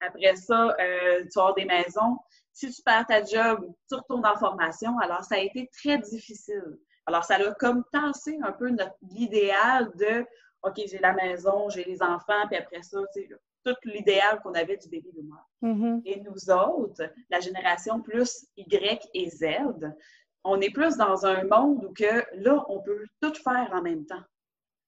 [0.00, 2.18] Après ça, tu vas avoir des maisons
[2.58, 4.98] si tu perds ta job, tu retournes en formation.
[4.98, 6.76] Alors, ça a été très difficile.
[7.06, 10.26] Alors, ça a comme tassé un peu notre l'idéal de
[10.64, 13.28] OK, j'ai la maison, j'ai les enfants, puis après ça, tu sais,
[13.64, 15.48] tout l'idéal qu'on avait du baby boomer.
[15.62, 16.02] Mm-hmm.
[16.04, 19.44] Et nous autres, la génération plus Y et Z,
[20.42, 24.04] on est plus dans un monde où que là, on peut tout faire en même
[24.04, 24.24] temps.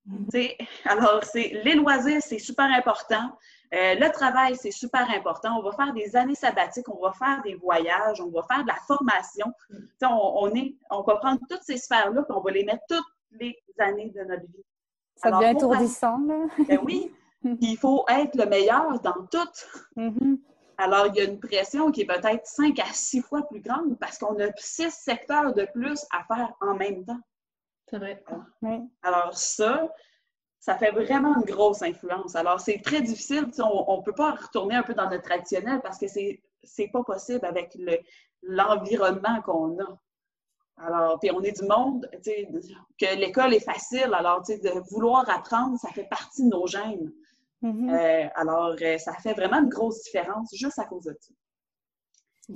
[0.09, 0.69] Mm-hmm.
[0.87, 3.31] Alors, c'est les loisirs, c'est super important.
[3.73, 5.57] Euh, le travail, c'est super important.
[5.59, 8.69] On va faire des années sabbatiques, on va faire des voyages, on va faire de
[8.69, 9.47] la formation.
[10.03, 13.07] On, on, est, on va prendre toutes ces sphères-là et on va les mettre toutes
[13.33, 14.65] les années de notre vie.
[15.15, 16.47] Ça devient étourdissant, là.
[16.67, 17.15] ben oui,
[17.61, 19.39] il faut être le meilleur dans tout.
[19.97, 20.39] Mm-hmm.
[20.79, 23.99] Alors, il y a une pression qui est peut-être cinq à six fois plus grande
[23.99, 27.21] parce qu'on a six secteurs de plus à faire en même temps.
[27.89, 28.25] C'est vrai.
[29.03, 29.93] Alors, ça,
[30.61, 32.37] ça fait vraiment une grosse influence.
[32.37, 33.49] Alors, c'est très difficile.
[33.59, 36.41] On ne peut pas retourner un peu dans notre traditionnel parce que c'est
[36.79, 37.77] n'est pas possible avec
[38.43, 39.99] l'environnement qu'on a.
[40.77, 44.13] Alors, puis on est du monde, que l'école est facile.
[44.13, 47.11] Alors, de vouloir apprendre, ça fait partie de nos gènes.
[47.63, 47.91] Mm-hmm.
[47.91, 51.35] Euh, alors, euh, ça fait vraiment une grosse différence juste à cause de ça.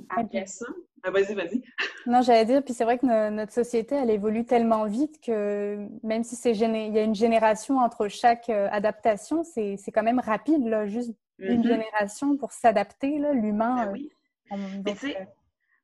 [0.09, 0.65] Après ça,
[1.05, 1.61] ah, vas-y, vas-y.
[2.07, 6.23] Non, j'allais dire, puis c'est vrai que notre société, elle évolue tellement vite que même
[6.23, 10.65] si c'est il y a une génération entre chaque euh, adaptation, c'est quand même rapide,
[10.67, 11.67] là, juste une mm-hmm.
[11.67, 13.85] génération pour s'adapter, l'humain.
[13.85, 14.11] Ben oui.
[14.51, 14.55] Euh,
[14.85, 15.27] mais tu sais,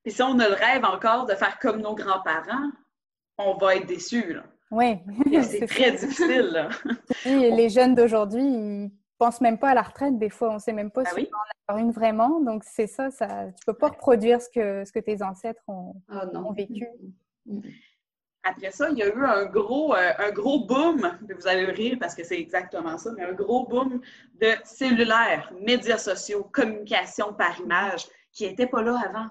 [0.03, 2.71] puis si on a le rêve encore de faire comme nos grands-parents,
[3.37, 4.43] on va être déçus, là.
[4.71, 4.99] Oui.
[5.43, 6.69] c'est très difficile, là.
[7.25, 10.89] les jeunes d'aujourd'hui, ils pense même pas à la retraite des fois, on sait même
[10.89, 12.39] pas ah si on en avoir une vraiment.
[12.39, 15.93] Donc c'est ça, ça, tu peux pas reproduire ce que, ce que tes ancêtres ont,
[16.09, 16.87] ah, vécu.
[17.45, 17.71] Mm, mm, mm.
[18.43, 21.97] Après ça, il y a eu un gros, euh, un gros boom, vous allez rire
[21.99, 24.01] parce que c'est exactement ça, mais un gros boom
[24.41, 29.27] de cellulaire, médias sociaux, communication par image, qui n'était pas là avant.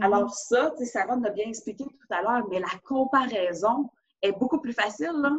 [0.00, 3.90] Alors ça, Sarah l'a bien expliqué tout à l'heure, mais la comparaison
[4.22, 5.12] est beaucoup plus facile.
[5.12, 5.32] Là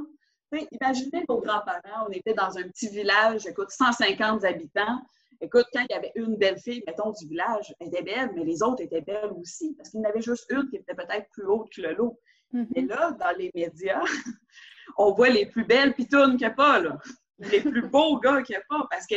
[0.52, 5.02] imaginez vos grands-parents, on était dans un petit village, écoute, 150 habitants.
[5.40, 8.44] Écoute, quand il y avait une belle fille, mettons, du village, elle était belle, mais
[8.44, 11.30] les autres étaient belles aussi, parce qu'il y en avait juste une qui était peut-être
[11.32, 12.20] plus haute que le lot.
[12.54, 12.68] Mm-hmm.
[12.76, 14.02] Mais là, dans les médias,
[14.98, 16.98] on voit les plus belles pitounes qu'il n'y a pas, là.
[17.38, 19.16] Les plus beaux gars qu'il n'y a pas, parce que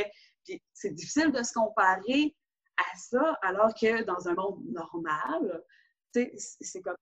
[0.75, 2.37] c'est difficile de se comparer
[2.77, 5.63] à ça, alors que dans un monde normal,
[6.13, 6.97] c'est comme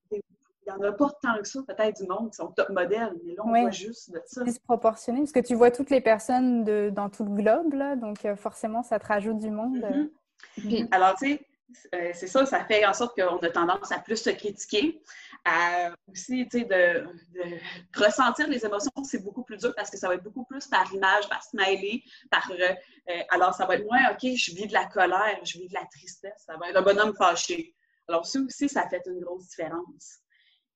[0.69, 3.15] il n'y en a pas tant que ça, peut-être, du monde qui sont top modèles,
[3.25, 4.43] mais là, on voit juste de ça.
[4.47, 7.97] C'est proportionné, parce que tu vois toutes les personnes de, dans tout le globe, là,
[7.97, 9.85] donc euh, forcément, ça te rajoute du monde.
[10.59, 10.89] Mm-hmm.
[10.91, 11.47] Alors, tu sais,
[11.95, 15.01] euh, c'est ça, ça fait en sorte qu'on a tendance à plus se critiquer,
[15.45, 17.07] à aussi, tu sais, de,
[17.97, 20.93] ressentir les émotions, c'est beaucoup plus dur parce que ça va être beaucoup plus par
[20.93, 22.51] image, par smiley, par...
[22.51, 25.75] Euh, alors, ça va être moins, OK, je vis de la colère, je vis de
[25.75, 27.75] la tristesse, ça va être un bonhomme fâché.
[28.09, 30.21] Alors, ça aussi, ça fait une grosse différence.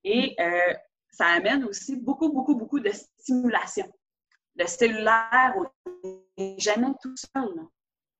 [0.04, 0.74] Et euh,
[1.10, 3.90] ça amène aussi beaucoup, beaucoup, beaucoup de stimulation.
[4.56, 5.54] Le cellulaire
[6.36, 7.48] n'est jamais tout seul.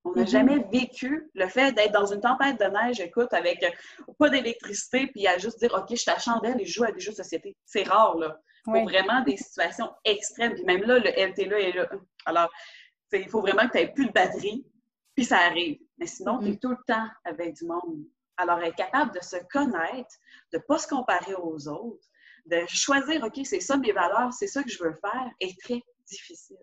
[0.05, 0.29] On n'a mm-hmm.
[0.29, 3.71] jamais vécu le fait d'être dans une tempête de neige, écoute, avec euh,
[4.19, 6.93] pas d'électricité, puis à juste dire, OK, je suis à chandelle et je joue à
[6.93, 7.57] des jeux de société.
[7.65, 8.39] C'est rare, là.
[8.65, 10.55] Pour vraiment des situations extrêmes.
[10.55, 11.89] Puis même là, le LT là est là.
[12.27, 12.51] Alors,
[13.13, 14.65] il faut vraiment que tu n'aies plus de batterie,
[15.17, 15.79] puis ça arrive.
[15.99, 16.59] Mais sinon, tu es mm-hmm.
[16.61, 18.05] tout le temps avec du monde.
[18.37, 20.17] Alors, être capable de se connaître,
[20.53, 22.07] de ne pas se comparer aux autres,
[22.47, 25.83] de choisir, OK, c'est ça mes valeurs, c'est ça que je veux faire, est très
[26.07, 26.59] difficile.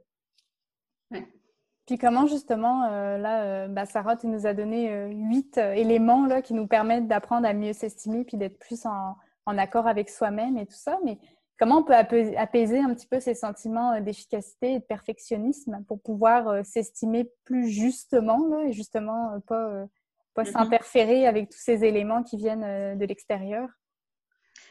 [1.85, 6.27] Puis comment justement, euh, là, euh, bah, Sarah, tu nous as donné euh, huit éléments
[6.27, 9.15] là, qui nous permettent d'apprendre à mieux s'estimer puis d'être plus en,
[9.57, 10.99] accord avec soi-même et tout ça.
[11.03, 11.17] Mais
[11.57, 16.63] comment on peut apaiser un petit peu ces sentiments d'efficacité et de perfectionnisme pour pouvoir
[16.63, 19.87] s'estimer plus justement là, et justement pas,
[20.33, 20.51] pas mm-hmm.
[20.51, 23.67] s'interférer avec tous ces éléments qui viennent de l'extérieur?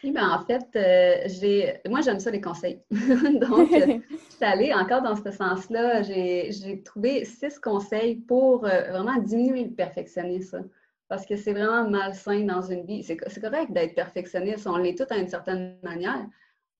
[0.04, 2.80] Oui, ben en fait, euh, j'ai moi j'aime ça les conseils.
[2.90, 6.02] Donc, euh, je suis allée encore dans ce sens-là.
[6.02, 10.68] J'ai trouvé six conseils pour euh, vraiment diminuer le perfectionnisme.
[11.08, 13.02] Parce que c'est vraiment malsain dans une vie.
[13.02, 16.26] C'est correct d'être perfectionniste, on l'est tout à une certaine manière,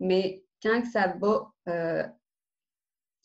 [0.00, 1.50] mais quand ça va,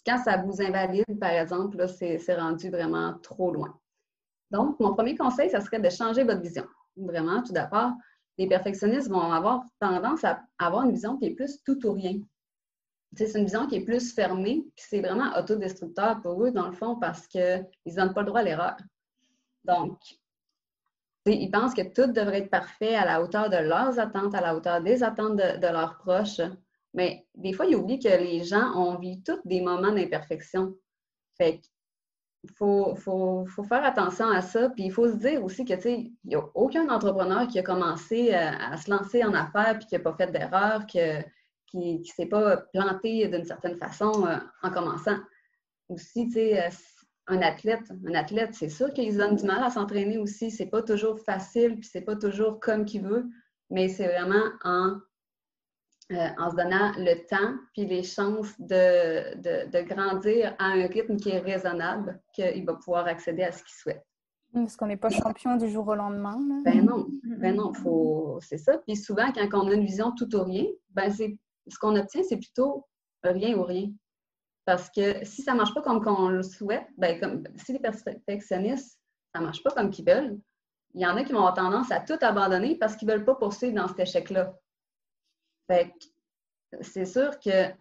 [0.05, 3.77] quand ça vous invalide, par exemple, c'est rendu vraiment trop loin.
[4.53, 6.65] Donc, mon premier conseil, ça serait de changer votre vision.
[6.95, 7.91] Vraiment, tout d'abord,
[8.37, 12.19] les perfectionnistes vont avoir tendance à avoir une vision qui est plus tout ou rien.
[13.15, 16.73] C'est une vision qui est plus fermée, puis c'est vraiment autodestructeur pour eux, dans le
[16.73, 18.77] fond, parce qu'ils ne donnent pas le droit à l'erreur.
[19.65, 19.99] Donc,
[21.25, 24.55] ils pensent que tout devrait être parfait à la hauteur de leurs attentes, à la
[24.55, 26.41] hauteur des attentes de, leurs proches.
[26.93, 30.75] Mais des fois, ils oublient que les gens ont vécu tous des moments d'imperfection.
[32.43, 34.69] Il faut, faire attention à ça.
[34.69, 38.34] Puis il faut se dire aussi que, il n'y a aucun entrepreneur qui a commencé
[38.34, 40.99] euh, à, se lancer en affaires puis qui n'a pas fait d'erreur, qui
[41.73, 45.17] ne s'est pas planté d'une certaine façon euh, en commençant.
[45.89, 46.69] Aussi, tu sais, euh,
[47.27, 50.51] un athlète, un athlète, c'est sûr qu'ils ont du mal à s'entraîner aussi.
[50.51, 53.25] C'est pas toujours facile, puis c'est pas toujours comme qu'il veut,
[53.69, 54.97] mais c'est vraiment en
[56.13, 61.30] euh, en se donnant le temps puis les chances de, grandir à un rythme qui
[61.30, 64.06] est raisonnable, qu'il va pouvoir accéder à ce qu'il souhaite.
[64.54, 66.38] Parce qu'on n'est pas champion du jour au lendemain.
[66.63, 67.71] Ben non, ben non,
[68.39, 68.78] c'est ça.
[68.78, 72.38] Puis souvent, quand on a une vision tout ou rien, ben ce qu'on obtient, c'est
[72.38, 72.86] plutôt
[73.23, 73.89] rien ou rien.
[74.65, 77.80] Parce que si ça ne marche pas comme on le souhaite, ben comme, si les
[77.80, 78.99] perfectionnistes,
[79.34, 80.39] ça ne marche pas comme qu'ils veulent,
[80.93, 83.26] il y en a qui vont avoir tendance à tout abandonner parce qu'ils ne veulent
[83.26, 84.56] pas poursuivre dans cet échec-là.
[85.67, 85.93] Fait
[86.82, 87.71] c'est sûr que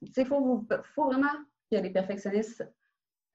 [0.00, 0.64] il faut,
[0.96, 1.32] vraiment
[1.70, 2.66] que les perfectionnistes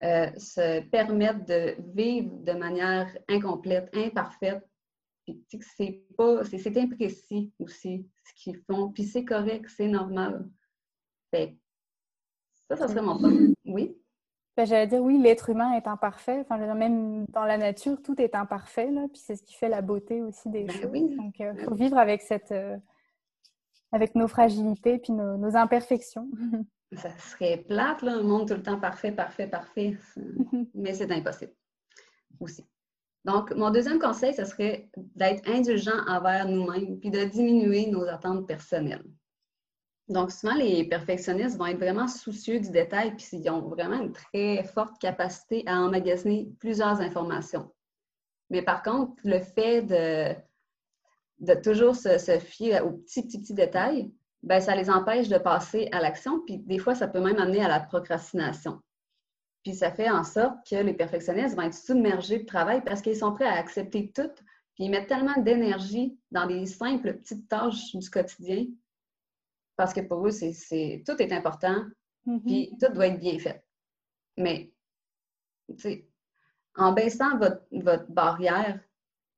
[0.03, 4.67] euh, se permettent de vivre de manière incomplète, imparfaite.
[5.25, 5.45] Puis
[5.77, 8.91] c'est pas, c'est imprécis aussi ce qu'ils font.
[8.91, 10.49] Puis c'est correct, c'est normal.
[11.29, 11.55] Fait
[12.67, 13.53] ça, ça serait mon point.
[13.65, 13.95] Oui?
[14.57, 16.39] Ben, j'allais dire, oui, l'être humain est imparfait.
[16.41, 18.91] Enfin, même dans la nature, tout est imparfait.
[18.91, 21.15] Là, puis c'est ce qui fait la beauté aussi des ben choses.
[21.15, 22.77] Donc, il euh, faut vivre avec cette, euh,
[23.91, 26.29] avec nos fragilités puis nos, imperfections.
[26.93, 29.97] Ça serait plate, là, un monde tout le temps parfait, parfait, parfait.
[30.73, 31.53] Mais c'est impossible
[32.39, 32.65] aussi.
[33.23, 38.47] Donc, mon deuxième conseil, ce serait d'être indulgent envers nous-mêmes puis de diminuer nos attentes
[38.47, 39.05] personnelles.
[40.09, 44.11] Donc, souvent, les perfectionnistes vont être vraiment soucieux du détail puis ils ont vraiment une
[44.11, 47.71] très forte capacité à emmagasiner plusieurs informations.
[48.49, 50.35] Mais par contre, le fait de
[51.41, 54.11] de toujours se, fier aux petits, petits, petits détails,
[54.43, 57.63] ben, ça les empêche de passer à l'action, puis des fois, ça peut même amener
[57.63, 58.79] à la procrastination.
[59.63, 63.17] Puis ça fait en sorte que les perfectionnistes vont être submergés de travail parce qu'ils
[63.17, 64.31] sont prêts à accepter tout,
[64.75, 68.65] puis ils mettent tellement d'énergie dans des simples petites tâches du quotidien,
[69.75, 71.85] parce que pour eux, c'est, tout est important,
[72.25, 72.41] mm-hmm.
[72.43, 73.63] puis tout doit être bien fait.
[74.37, 74.71] Mais,
[76.75, 78.79] en baissant votre, votre barrière,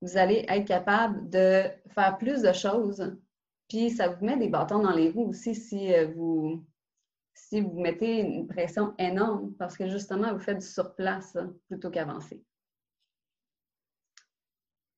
[0.04, 3.16] vous allez être capable de faire plus de choses.
[3.70, 6.62] Puis ça vous met des bâtons dans les roues aussi si euh, vous,
[7.34, 11.38] si vous mettez une pression énorme parce que justement, vous faites du surplace
[11.70, 12.44] plutôt qu'avancer.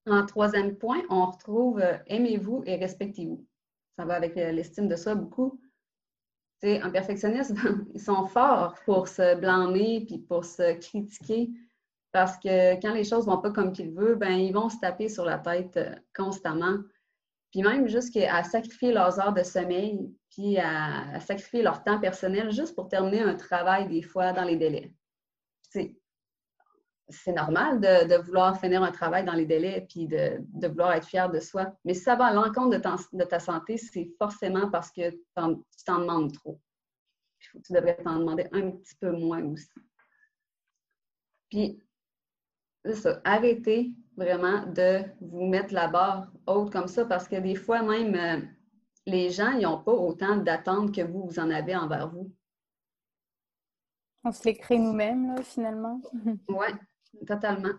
[0.08, 3.46] En troisième point, on retrouve euh, aimez-vous et respectez-vous.
[4.00, 5.62] Ça va avec euh, l'estime de soi beaucoup.
[6.62, 7.54] C'est un perfectionniste,
[7.94, 11.52] ils sont forts pour se blâmer puis pour se critiquer
[12.16, 14.80] parce que quand les choses ne vont pas comme qu'ils veulent, ben, ils vont se
[14.80, 16.78] taper sur la tête euh, constamment.
[17.52, 22.74] Puis même jusqu'à sacrifier leurs heures de sommeil, puis à, sacrifier leur temps personnel juste
[22.74, 24.94] pour terminer un travail des fois dans les délais.
[27.10, 31.30] C'est normal de, vouloir finir un travail dans les délais puis de, vouloir être fier
[31.30, 31.74] de soi.
[31.84, 36.00] Mais si ça va à l'encontre de, ta santé, c'est forcément parce que tu t'en
[36.00, 36.62] demandes trop.
[37.40, 39.68] tu devrais t'en demander un petit peu moins aussi.
[41.50, 41.80] Puis,
[42.94, 47.82] ça, arrêtez vraiment de vous mettre la barre haute comme ça parce que des fois,
[47.82, 48.46] même, euh,
[49.06, 52.32] les gens, ils n'ont pas autant d'attentes que vous, vous en avez envers vous.
[54.24, 56.02] On se les crée nous-mêmes, finalement.
[56.50, 56.68] oui,
[57.28, 57.74] totalement.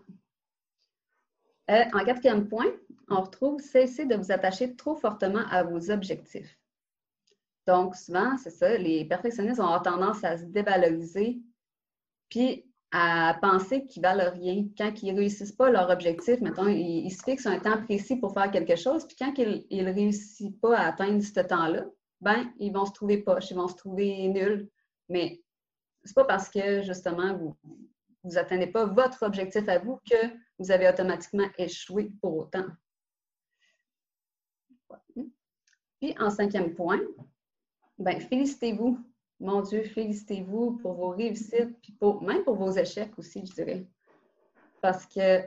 [1.69, 2.71] Euh, en quatrième point,
[3.09, 6.57] on retrouve cesser de vous attacher trop fortement à vos objectifs.
[7.65, 11.41] Donc, souvent, c'est ça, les perfectionnistes ont tendance à se dévaloriser,
[12.29, 14.65] puis à penser qu'ils valent rien.
[14.77, 18.33] Quand ils ne réussissent pas leur objectif, mettons, ils, se fixent un temps précis pour
[18.33, 21.85] faire quelque chose, puis quand ils ne réussissent pas à atteindre ce temps-là,
[22.21, 24.69] ben, ils vont se trouver poches, ils vont se trouver nuls.
[25.09, 25.41] Mais
[26.03, 27.55] c'est pas parce que, justement, vous
[28.23, 32.65] n'atteindez pas votre objectif à vous que vous avez automatiquement échoué pour autant.
[35.99, 37.01] Puis, en cinquième point,
[37.97, 38.99] ben, félicitez-vous.
[39.39, 43.85] Mon Dieu, félicitez-vous pour vos réussites, puis pour, même pour vos échecs aussi, je dirais.
[44.81, 45.41] Parce que,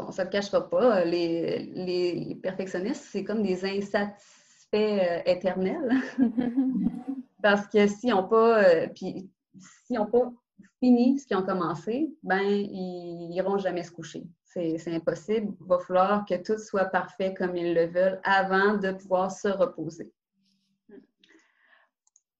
[0.00, 5.92] on ne se le cachera pas, les, les perfectionnistes, c'est comme des insatisfaits euh, éternels.
[7.42, 10.32] Parce que s'ils n'ont pas, euh, puis s'ils n'ont pas
[10.80, 14.26] fini ce qu'ils ont commencé, ben ils n'iront jamais se coucher.
[14.44, 15.54] C'est impossible.
[15.60, 19.46] Il va falloir que tout soit parfait comme ils le veulent avant de pouvoir se
[19.46, 20.12] reposer.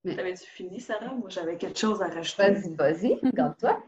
[0.05, 1.15] T'avais-tu fini, Sarah?
[1.15, 2.51] Moi, j'avais quelque chose à rajouter?
[2.51, 3.83] Vas-y, vas-y, regarde-toi.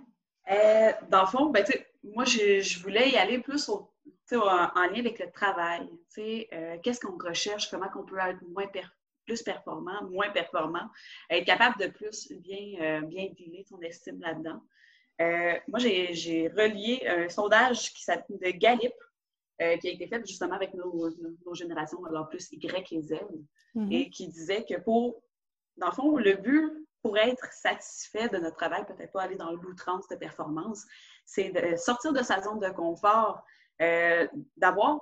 [0.51, 1.65] Euh, dans le fond, ben,
[2.03, 3.89] moi, je, voulais y aller plus en,
[4.33, 5.89] lien avec le travail.
[6.19, 7.71] Euh, Qu'est-ce qu'on recherche?
[7.71, 8.67] Comment on peut être moins
[9.27, 10.89] plus performant, moins performant,
[11.29, 14.61] être capable de plus bien, euh, bien dealer son estime là-dedans.
[15.21, 18.95] Euh, moi, j'ai relié un sondage qui de Gallup
[19.61, 23.15] euh, qui a été fait justement avec nos, générations, alors plus Y et Z,
[23.75, 23.93] mm-hmm.
[23.93, 25.23] et qui disait que pour,
[25.77, 29.53] dans le fond, le but pour être satisfait de notre travail, peut-être pas aller dans
[29.53, 30.85] l'outrance de performance,
[31.25, 33.43] c'est de sortir de sa zone de confort,
[33.79, 35.01] d'avoir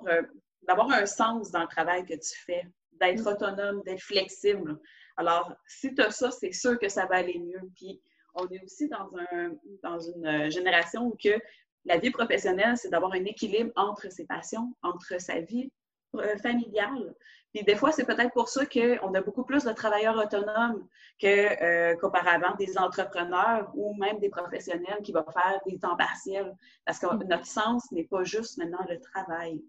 [0.91, 3.27] un sens dans le travail que tu fais, d'être mm.
[3.27, 4.79] autonome, d'être flexible.
[5.17, 7.61] Alors, si tu as ça, c'est sûr que ça va aller mieux.
[7.75, 8.01] Puis,
[8.35, 9.51] on est aussi dans, un,
[9.83, 11.37] dans une euh, génération où que
[11.85, 15.71] la vie professionnelle, c'est d'avoir un équilibre entre ses passions, entre sa vie
[16.15, 17.15] euh, familiale.
[17.53, 20.87] Puis des fois, c'est peut-être pour ça qu'on a beaucoup plus de travailleurs autonomes
[21.23, 26.55] euh, qu'auparavant, des entrepreneurs ou même des professionnels qui vont faire des temps partiels.
[26.85, 27.23] Parce que mm.
[27.27, 29.63] notre sens n'est pas juste maintenant le travail.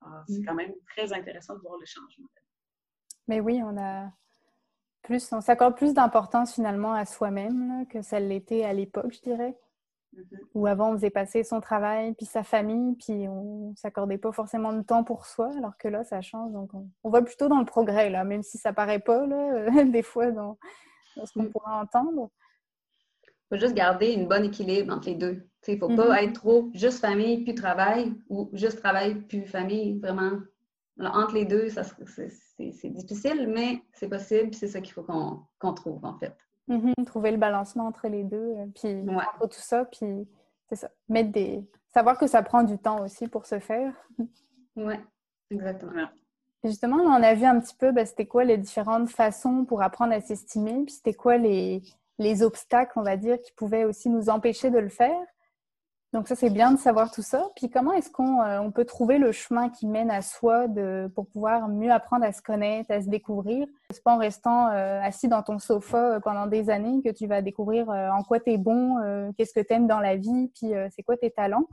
[0.00, 0.44] Ah, c'est mm.
[0.46, 2.28] quand même très intéressant de voir le changement.
[3.26, 4.10] Mais oui, on a
[5.02, 9.58] plus, on s'accorde plus d'importance finalement à soi-même que ça l'était à l'époque, je dirais.
[10.14, 10.38] Mm-hmm.
[10.54, 14.72] Où avant, on faisait passer son travail, puis sa famille, puis on s'accordait pas forcément
[14.72, 16.52] de temps pour soi, alors que là, ça change.
[16.52, 19.84] Donc, on, on va plutôt dans le progrès, là, même si ça paraît pas, là,
[19.84, 20.58] des fois, dans,
[21.16, 21.50] ce qu'on mm.
[21.50, 22.30] pourrait entendre.
[23.24, 25.46] Il faut juste garder une bonne équilibre entre les deux.
[25.68, 26.24] Il ne faut pas mm-hmm.
[26.24, 29.98] être trop juste famille puis travail ou juste travail puis famille.
[29.98, 30.40] Vraiment,
[30.98, 36.18] entre les deux, c'est difficile, mais c'est possible, c'est ça qu'il faut qu'on trouve, en
[36.18, 36.36] fait.
[36.68, 37.04] Mm-hmm.
[37.04, 40.28] Trouver le balancement entre les deux, euh, puis entre tout ça, puis
[40.68, 40.90] c'est ça.
[41.08, 41.64] Mettre des...
[41.92, 43.92] Savoir que ça prend du temps aussi pour se faire.
[44.76, 44.94] Oui,
[45.50, 46.08] exactement.
[46.64, 50.14] justement, on a vu un petit peu, ben, c'était quoi les différentes façons pour apprendre
[50.14, 51.82] à s'estimer, puis c'était quoi les,
[52.18, 55.20] les obstacles, on va dire, qui pouvaient aussi nous empêcher de le faire.
[56.12, 57.48] Donc ça, c'est bien de savoir tout ça.
[57.56, 61.26] Puis comment est-ce qu'on euh, peut trouver le chemin qui mène à soi de, pour
[61.26, 63.66] pouvoir mieux apprendre à se connaître, à se découvrir?
[63.90, 67.26] C'est pas en restant euh, assis dans ton sofa euh, pendant des années que tu
[67.26, 70.72] vas découvrir en quoi tu es bon, qu'est-ce que tu aimes dans la vie, puis
[70.94, 71.66] c'est quoi tes talents.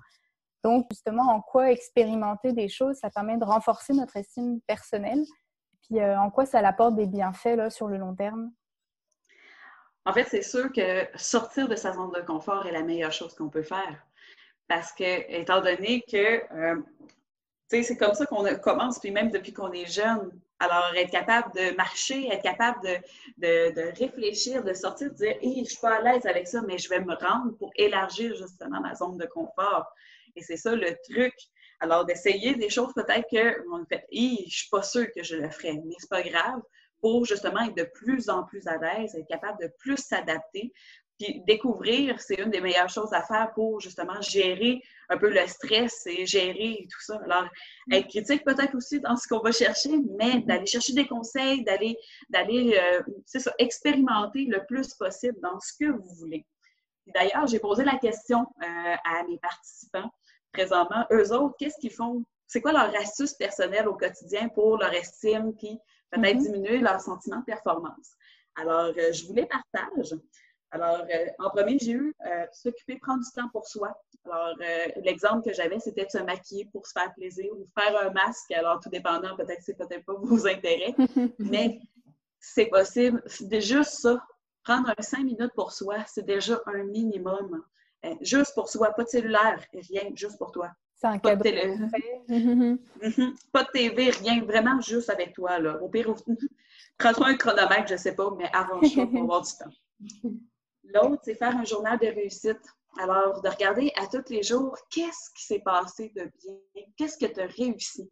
[0.63, 5.23] Donc justement, en quoi expérimenter des choses, ça permet de renforcer notre estime personnelle.
[5.81, 8.51] Puis en quoi ça apporte des bienfaits là, sur le long terme?
[10.05, 13.35] En fait, c'est sûr que sortir de sa zone de confort est la meilleure chose
[13.35, 14.05] qu'on peut faire
[14.69, 16.75] parce que, étant donné que, euh,
[17.67, 20.31] c'est comme ça qu'on commence, puis même depuis qu'on est jeune.
[20.59, 22.79] Alors, être capable de marcher, être capable
[23.37, 26.61] de, de, réfléchir, de sortir, de dire, hé, je suis pas à l'aise avec ça,
[26.61, 29.85] mais je vais me rendre pour élargir justement ma zone de confort.
[30.35, 31.33] Et c'est ça le truc.
[31.79, 35.49] Alors, d'essayer des choses peut-être qu'on fait, hé, je suis pas sûre que je le
[35.49, 36.61] ferai, mais c'est pas grave
[37.01, 40.73] pour justement être de plus en plus à l'aise, être capable de plus s'adapter,
[41.19, 45.45] puis découvrir, c'est une des meilleures choses à faire pour justement gérer un peu le
[45.47, 47.19] stress et gérer tout ça.
[47.25, 47.49] Alors,
[47.87, 47.93] mm.
[47.93, 50.45] être critique peut-être aussi dans ce qu'on va chercher, mais mm-hmm.
[50.45, 51.97] d'aller chercher des conseils, d'aller,
[52.29, 56.45] d'aller, euh, c'est ça, expérimenter le plus possible dans ce que vous voulez.
[57.07, 60.11] D'ailleurs, j'ai posé la question euh, à mes participants
[60.53, 61.05] présentement.
[61.11, 62.23] Eux autres, qu'est-ce qu'ils font?
[62.47, 65.77] C'est quoi leur astuce personnelle au quotidien pour leur estime, puis
[66.11, 66.41] peut-être mm-hmm.
[66.41, 68.15] diminuer leur sentiment de performance?
[68.55, 70.15] Alors, euh, je vous les partage.
[70.71, 73.95] Alors, euh, en premier, j'ai eu euh, s'occuper, prendre du temps pour soi.
[74.25, 77.97] Alors, euh, l'exemple que j'avais, c'était de se maquiller pour se faire plaisir ou faire
[77.99, 78.51] un masque.
[78.51, 80.95] Alors, tout dépendant, peut-être que c'est peut-être pas vos intérêts,
[81.39, 81.79] mais
[82.39, 83.21] c'est possible.
[83.25, 84.23] C'est juste ça.
[84.63, 87.63] Prendre un cinq minutes pour soi, c'est déjà un minimum.
[88.21, 90.69] juste pour soi, pas de cellulaire, rien, juste pour toi.
[91.01, 91.35] Un pas.
[91.35, 91.49] De
[92.27, 93.35] mhm.
[93.53, 95.57] pas de TV, rien, vraiment juste avec toi.
[95.57, 95.81] Là.
[95.81, 96.13] Au pire,
[96.99, 100.39] prends-toi un chronomètre, je sais pas, mais arrange-toi pour avoir du temps.
[100.93, 102.61] L'autre, c'est faire un journal de réussite.
[102.97, 106.83] Alors, de regarder à tous les jours, qu'est-ce qui s'est passé de bien?
[106.97, 108.11] Qu'est-ce que tu as réussi?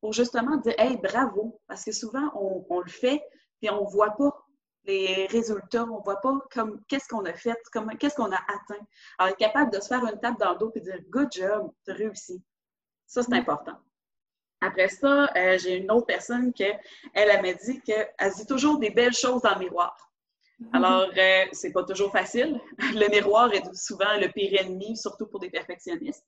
[0.00, 1.60] Pour justement dire, hey, bravo!
[1.68, 3.22] Parce que souvent, on, le fait,
[3.60, 4.36] puis on ne voit pas
[4.84, 7.56] les résultats, on ne voit pas comme qu'est-ce qu'on a fait,
[7.98, 8.84] qu'est-ce qu'on a atteint.
[9.18, 11.72] Alors, être capable de se faire une tape dans le dos et dire, good job,
[11.84, 12.42] tu as réussi.
[13.06, 13.34] Ça, c'est mm.
[13.34, 13.78] important.
[14.60, 16.78] Après ça, euh, j'ai une autre personne qui, elle,
[17.14, 20.05] elle m'a dit qu'elle dit toujours des belles choses dans le miroir.
[20.72, 22.60] Alors, euh, c'est pas toujours facile.
[22.78, 26.24] Le miroir est souvent le pire ennemi, surtout pour des perfectionnistes.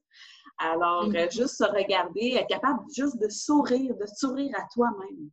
[0.58, 5.30] Alors, euh, juste se regarder, être capable juste de sourire, de sourire à toi-même.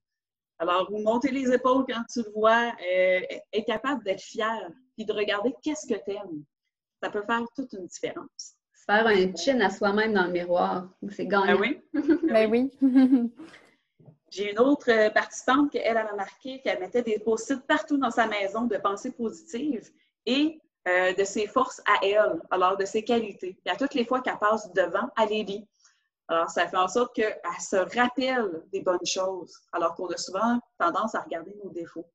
[0.59, 3.19] Alors, vous montez les épaules quand tu le vois, euh,
[3.51, 6.43] être capable d'être fier, puis de regarder qu'est-ce que tu aimes.
[7.03, 8.55] Ça peut faire toute une différence.
[8.85, 11.57] Faire un chin à soi-même dans le miroir, c'est gagnant.
[11.57, 11.81] Ah oui?
[12.23, 12.71] Ben oui.
[14.35, 18.11] J'ai une autre euh, participante qui, elle, a marqué qu'elle mettait des post-it partout dans
[18.11, 19.89] sa maison de pensées positives
[20.25, 20.59] et
[20.89, 23.57] euh, de ses forces à elle, alors de ses qualités.
[23.65, 25.67] Et à toutes les fois qu'elle passe devant, elle les lit.
[26.27, 30.59] Alors, ça fait en sorte qu'elle se rappelle des bonnes choses, alors qu'on a souvent
[30.77, 32.05] tendance à regarder nos défauts.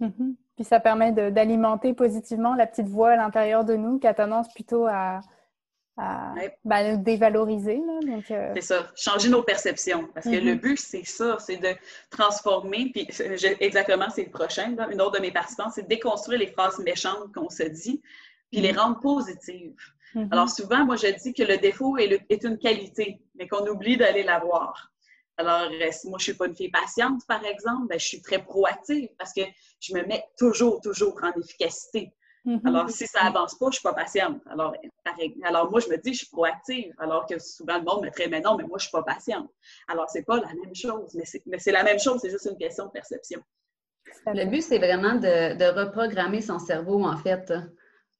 [0.00, 0.36] Mm-hmm.
[0.56, 4.48] Puis ça permet d'alimenter positivement la petite voix à l'intérieur de nous qui a tendance
[4.54, 5.20] plutôt à,
[5.98, 6.34] à
[6.64, 7.80] ben, dévaloriser.
[8.30, 10.08] Euh, c'est ça, changer nos perceptions.
[10.14, 10.60] Parce que le mm-hmm.
[10.60, 11.74] but, c'est ça, c'est de
[12.10, 12.90] transformer.
[12.92, 13.08] Puis
[13.60, 14.76] exactement, c'est le prochain.
[14.90, 18.00] Une autre de mes participants, c'est de déconstruire les phrases méchantes qu'on se dit,
[18.50, 18.78] puis les mm-hmm.
[18.78, 19.76] rendre positives.
[20.14, 20.28] Mm-hmm.
[20.30, 23.96] Alors souvent, moi, je dis que le défaut est, est une qualité, mais qu'on oublie
[23.96, 24.92] d'aller la voir.
[25.36, 28.22] Alors, euh, si moi, je suis pas une fille patiente, par exemple, ben, je suis
[28.22, 29.42] très proactive parce que
[29.80, 32.12] je me mets toujours, toujours en efficacité.
[32.48, 32.66] Mm-hmm.
[32.66, 34.40] Alors, si ça avance pas, je suis pas patiente.
[34.50, 34.74] Alors,
[35.44, 38.30] alors, moi, je me dis, je suis proactive, alors que souvent le monde me traite,
[38.30, 39.50] mais non, mais moi, je suis pas patiente.
[39.86, 42.86] Alors, c'est pas la même chose, mais c'est la même chose, c'est juste une question
[42.86, 43.40] de perception.
[44.26, 47.52] Le but, c'est vraiment de, reprogrammer son cerveau, en fait.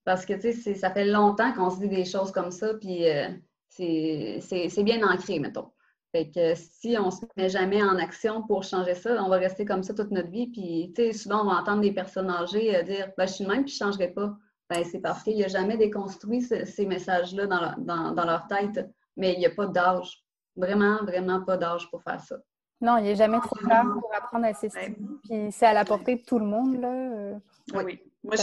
[0.04, 3.08] Parce que, tu sais, ça fait longtemps qu'on se dit des choses comme ça, puis
[3.08, 3.30] euh,
[3.70, 5.70] c'est bien ancré, mettons.
[6.12, 9.64] Fait que si on se met jamais en action pour changer ça, on va rester
[9.64, 10.46] comme ça toute notre vie.
[10.46, 13.46] Puis, tu sais, souvent, on va entendre des personnes âgées euh, dire ben, Je suis
[13.46, 14.34] même, puis je ne changerai pas.
[14.70, 18.88] Ben, c'est parce qu'il n'y a jamais déconstruit ces messages-là dans, leur tête.
[19.16, 20.24] Mais il n'y a pas d'âge.
[20.56, 22.36] Vraiment, vraiment pas d'âge pour faire ça.
[22.80, 24.96] Non, il n'y a jamais trop tard pour apprendre à s'estimer.
[25.24, 26.80] Puis c'est à la portée de tout le monde.
[26.80, 26.88] Là.
[26.88, 27.38] Euh.
[27.74, 28.00] Oui.
[28.28, 28.36] Moi,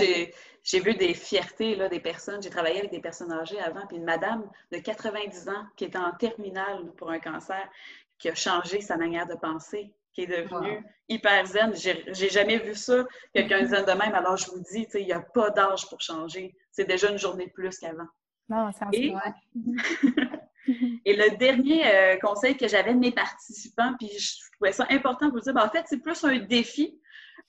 [0.63, 2.41] j'ai vu des fiertés là, des personnes.
[2.41, 5.97] J'ai travaillé avec des personnes âgées avant, puis une madame de 90 ans qui était
[5.97, 7.69] en terminale pour un cancer,
[8.17, 11.73] qui a changé sa manière de penser, qui est devenue hyper zen.
[11.75, 14.15] J'ai jamais vu ça, quelqu'un zen de même.
[14.15, 16.55] Alors, je vous dis, il n'y a pas d'âge pour changer.
[16.71, 18.07] C'est déjà une journée de plus qu'avant.
[18.49, 19.13] Non, c'est Et...
[21.05, 25.29] Et le dernier euh, conseil que j'avais de mes participants, puis je trouvais ça important
[25.29, 26.99] pour vous dire, ben, en fait, c'est plus un défi.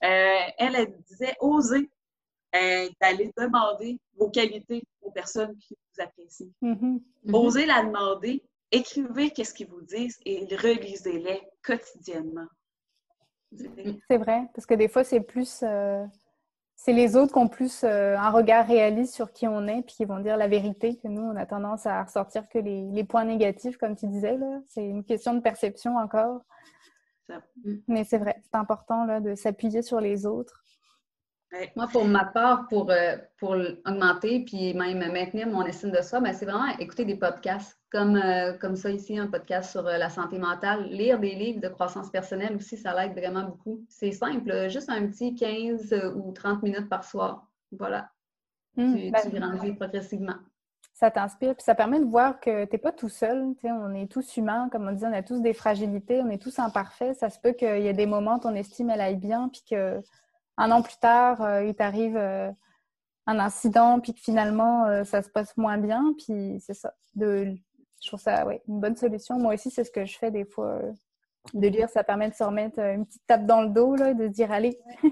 [0.03, 1.89] Euh, elle, elle disait oser
[2.57, 6.51] euh, d'aller demander vos qualités aux personnes qui vous apprécient.
[6.61, 7.01] Mm-hmm.
[7.25, 7.35] Mm-hmm.
[7.35, 12.47] Osez la demander, écrivez qu'est-ce qu'ils vous disent et relisez-les quotidiennement.
[14.09, 15.61] C'est vrai, parce que des fois, c'est plus.
[15.63, 16.05] Euh,
[16.75, 19.95] c'est les autres qui ont plus euh, un regard réaliste sur qui on est, puis
[19.95, 23.25] qui vont dire la vérité, que nous, on a tendance à ressortir que les, points
[23.25, 24.37] négatifs, comme tu disais.
[24.67, 26.41] C'est une question de perception encore.
[27.87, 30.63] Mais c'est vrai, c'est important là, de s'appuyer sur les autres.
[31.75, 36.19] Moi, pour ma part, pour, euh, pour augmenter puis même maintenir mon estime de soi,
[36.19, 39.97] ben, c'est vraiment écouter des podcasts comme, euh, comme ça ici, un podcast sur euh,
[39.97, 40.89] la santé mentale.
[40.89, 43.85] Lire des livres de croissance personnelle aussi, ça l'aide vraiment beaucoup.
[43.87, 47.47] C'est simple, juste un petit 15 ou 30 minutes par soir.
[47.71, 48.09] Voilà.
[48.75, 50.35] Mmh, tu, ben, grandis progressivement.
[50.93, 53.53] Ça t'inspire, puis ça permet de voir que tu n'es pas tout seul.
[53.63, 56.59] On est tous humains, comme on dit, on a tous des fragilités, on est tous
[56.59, 57.15] imparfaits.
[57.17, 59.61] Ça se peut qu'il y ait des moments où ton estime, elle aille bien, puis
[59.69, 60.01] que
[60.57, 62.51] un an plus tard, euh, il t'arrive euh,
[63.27, 66.13] un incident, puis que finalement, euh, ça se passe moins bien.
[66.17, 66.93] Puis c'est ça.
[67.15, 67.55] De,
[68.01, 69.37] je trouve ça ouais, une bonne solution.
[69.39, 70.81] Moi aussi, c'est ce que je fais des fois.
[71.53, 74.27] de lire, ça permet de se remettre une petite tape dans le dos, là, de
[74.27, 75.09] dire allez, je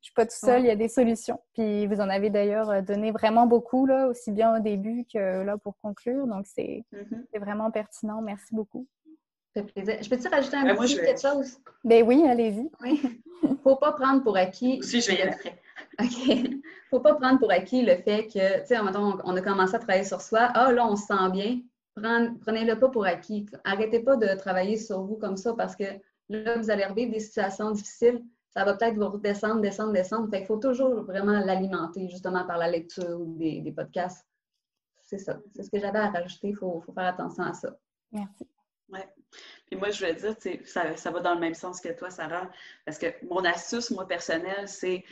[0.00, 1.40] suis pas tout seul, il y a des solutions.
[1.54, 5.56] Puis vous en avez d'ailleurs donné vraiment beaucoup, là, aussi bien au début que là
[5.58, 6.26] pour conclure.
[6.26, 7.38] Donc c'est mm-hmm.
[7.40, 8.20] vraiment pertinent.
[8.22, 8.86] Merci beaucoup.
[9.54, 9.96] Fait plaisir.
[10.02, 11.58] Je peux-tu rajouter un ben, petit quelque chose?
[11.84, 12.70] Ben oui, allez-y.
[12.82, 13.00] Oui.
[13.62, 14.82] Faut pas prendre pour acquis.
[14.82, 15.60] Si, je vais y aller après.
[16.00, 16.60] OK.
[16.90, 20.04] Faut pas prendre pour acquis le fait que, tu sais, on a commencé à travailler
[20.04, 20.50] sur soi.
[20.54, 21.60] Ah, là, on se sent bien.
[21.96, 23.46] Prenez-le pas pour acquis.
[23.64, 25.84] Arrêtez pas de travailler sur vous comme ça parce que
[26.28, 28.22] là, vous allez revivre des situations difficiles.
[28.50, 30.28] Ça va peut-être vous redescendre, descendre, descendre.
[30.30, 34.26] Fait qu'il faut toujours vraiment l'alimenter, justement, par la lecture ou des, podcasts.
[35.02, 35.38] C'est ça.
[35.54, 36.48] C'est ce que j'avais à rajouter.
[36.48, 37.76] Il faut, faire attention à ça.
[38.12, 38.46] Merci.
[38.94, 39.08] Ouais.
[39.66, 40.34] Puis moi, je veux dire,
[40.64, 42.48] ça, ça va dans le même sens que toi, Sarah,
[42.84, 45.04] parce que mon astuce, moi, personnelle, c'est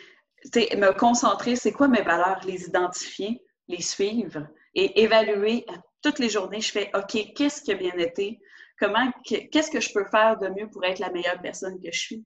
[0.55, 5.66] me concentrer, c'est quoi mes valeurs, les identifier, les suivre et évaluer
[6.03, 6.61] toutes les journées.
[6.61, 8.41] Je fais, OK, qu'est-ce qui a bien été?
[8.78, 11.99] Comment, qu'est-ce que je peux faire de mieux pour être la meilleure personne que je
[11.99, 12.24] suis?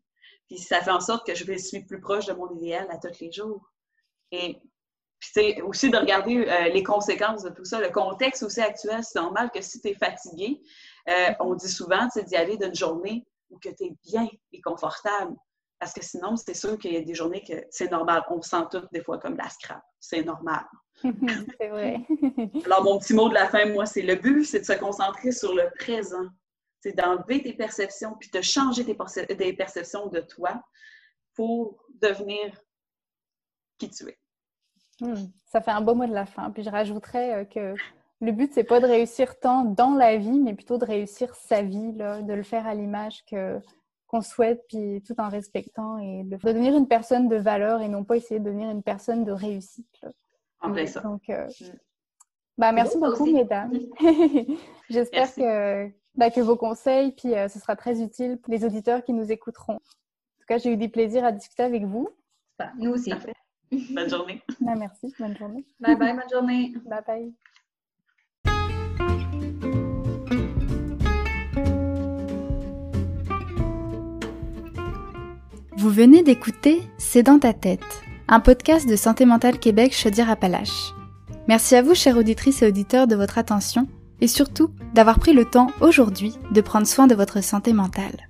[0.48, 2.98] Puis ça fait en sorte que je vais suis plus proche de mon idéal à
[2.98, 3.72] tous les jours.
[4.30, 4.54] Et
[5.18, 7.80] puis c'est aussi de regarder euh, les conséquences de tout ça.
[7.80, 10.61] Le contexte aussi actuel, c'est normal que si tu es fatigué,
[11.09, 15.36] euh, on dit souvent d'y aller d'une journée où tu es bien et confortable.
[15.78, 18.24] Parce que sinon, c'est sûr qu'il y a des journées que c'est normal.
[18.30, 19.82] On sent toutes des fois comme la scrap.
[20.00, 20.64] C'est normal.
[21.02, 22.00] c'est vrai.
[22.64, 25.32] Alors, mon petit mot de la fin, moi, c'est le but, c'est de se concentrer
[25.32, 26.26] sur le présent.
[26.80, 30.62] C'est d'enlever tes perceptions, puis de changer tes, perceptions de toi
[31.34, 32.59] pour devenir
[33.78, 34.18] qui tu es.
[34.98, 35.26] Hmm.
[35.44, 36.50] ça fait un beau mot de la fin.
[36.50, 37.74] Puis je rajouterais euh, que
[38.20, 41.62] le but, c'est pas de réussir tant dans la vie, mais plutôt de réussir sa
[41.62, 43.60] vie, là, de le faire à l'image que
[44.06, 48.04] qu'on souhaite, puis tout en respectant et de devenir une personne de valeur et non
[48.04, 50.00] pas essayer de devenir une personne de réussite.
[50.60, 51.00] En vrai, ça.
[51.00, 51.64] Donc, euh, mm.
[52.58, 53.72] bah, merci beaucoup, mesdames.
[54.90, 59.02] J'espère que, bah, que vos conseils, puis euh, ce sera très utile pour les auditeurs
[59.02, 59.74] qui nous écouteront.
[59.74, 62.08] En tout cas, j'ai eu du plaisir à discuter avec vous.
[62.58, 63.12] Bah, nous aussi.
[63.90, 64.42] Bonne journée.
[64.60, 65.12] Bah, merci.
[65.18, 65.66] Bonne journée.
[65.80, 66.74] Bye bye, bonne journée.
[66.84, 67.34] Bye bye.
[75.87, 80.93] Vous venez d'écouter C'est dans ta tête, un podcast de Santé mentale Québec Chaudière-Appalaches.
[81.47, 83.87] Merci à vous, chères auditrices et auditeurs, de votre attention
[84.20, 88.28] et surtout d'avoir pris le temps aujourd'hui de prendre soin de votre santé mentale.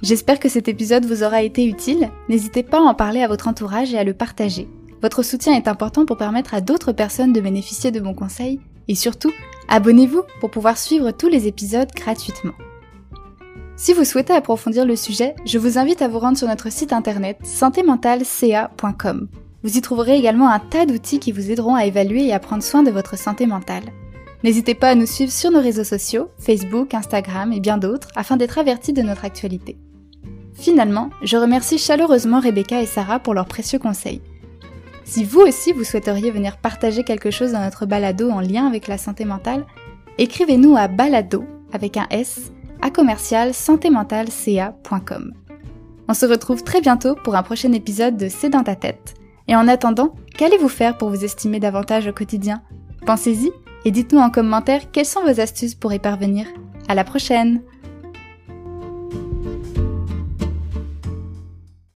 [0.00, 2.08] J'espère que cet épisode vous aura été utile.
[2.30, 4.70] N'hésitez pas à en parler à votre entourage et à le partager.
[5.02, 8.58] Votre soutien est important pour permettre à d'autres personnes de bénéficier de bons conseils
[8.88, 9.32] et surtout,
[9.68, 12.54] abonnez-vous pour pouvoir suivre tous les épisodes gratuitement.
[13.76, 16.92] Si vous souhaitez approfondir le sujet, je vous invite à vous rendre sur notre site
[16.92, 19.28] internet santémentalca.com.
[19.64, 22.62] Vous y trouverez également un tas d'outils qui vous aideront à évaluer et à prendre
[22.62, 23.84] soin de votre santé mentale.
[24.44, 28.36] N'hésitez pas à nous suivre sur nos réseaux sociaux, Facebook, Instagram et bien d'autres, afin
[28.36, 29.78] d'être avertis de notre actualité.
[30.52, 34.20] Finalement, je remercie chaleureusement Rebecca et Sarah pour leurs précieux conseils.
[35.04, 38.86] Si vous aussi vous souhaiteriez venir partager quelque chose dans notre balado en lien avec
[38.86, 39.64] la santé mentale,
[40.18, 42.52] écrivez-nous à balado avec un S
[42.82, 45.32] à commercial santémentalca.com.
[46.08, 49.14] On se retrouve très bientôt pour un prochain épisode de C'est dans ta tête.
[49.48, 52.62] Et en attendant, qu'allez-vous faire pour vous estimer davantage au quotidien?
[53.06, 53.50] Pensez-y
[53.84, 56.46] et dites-nous en commentaire quelles sont vos astuces pour y parvenir.
[56.88, 57.62] À la prochaine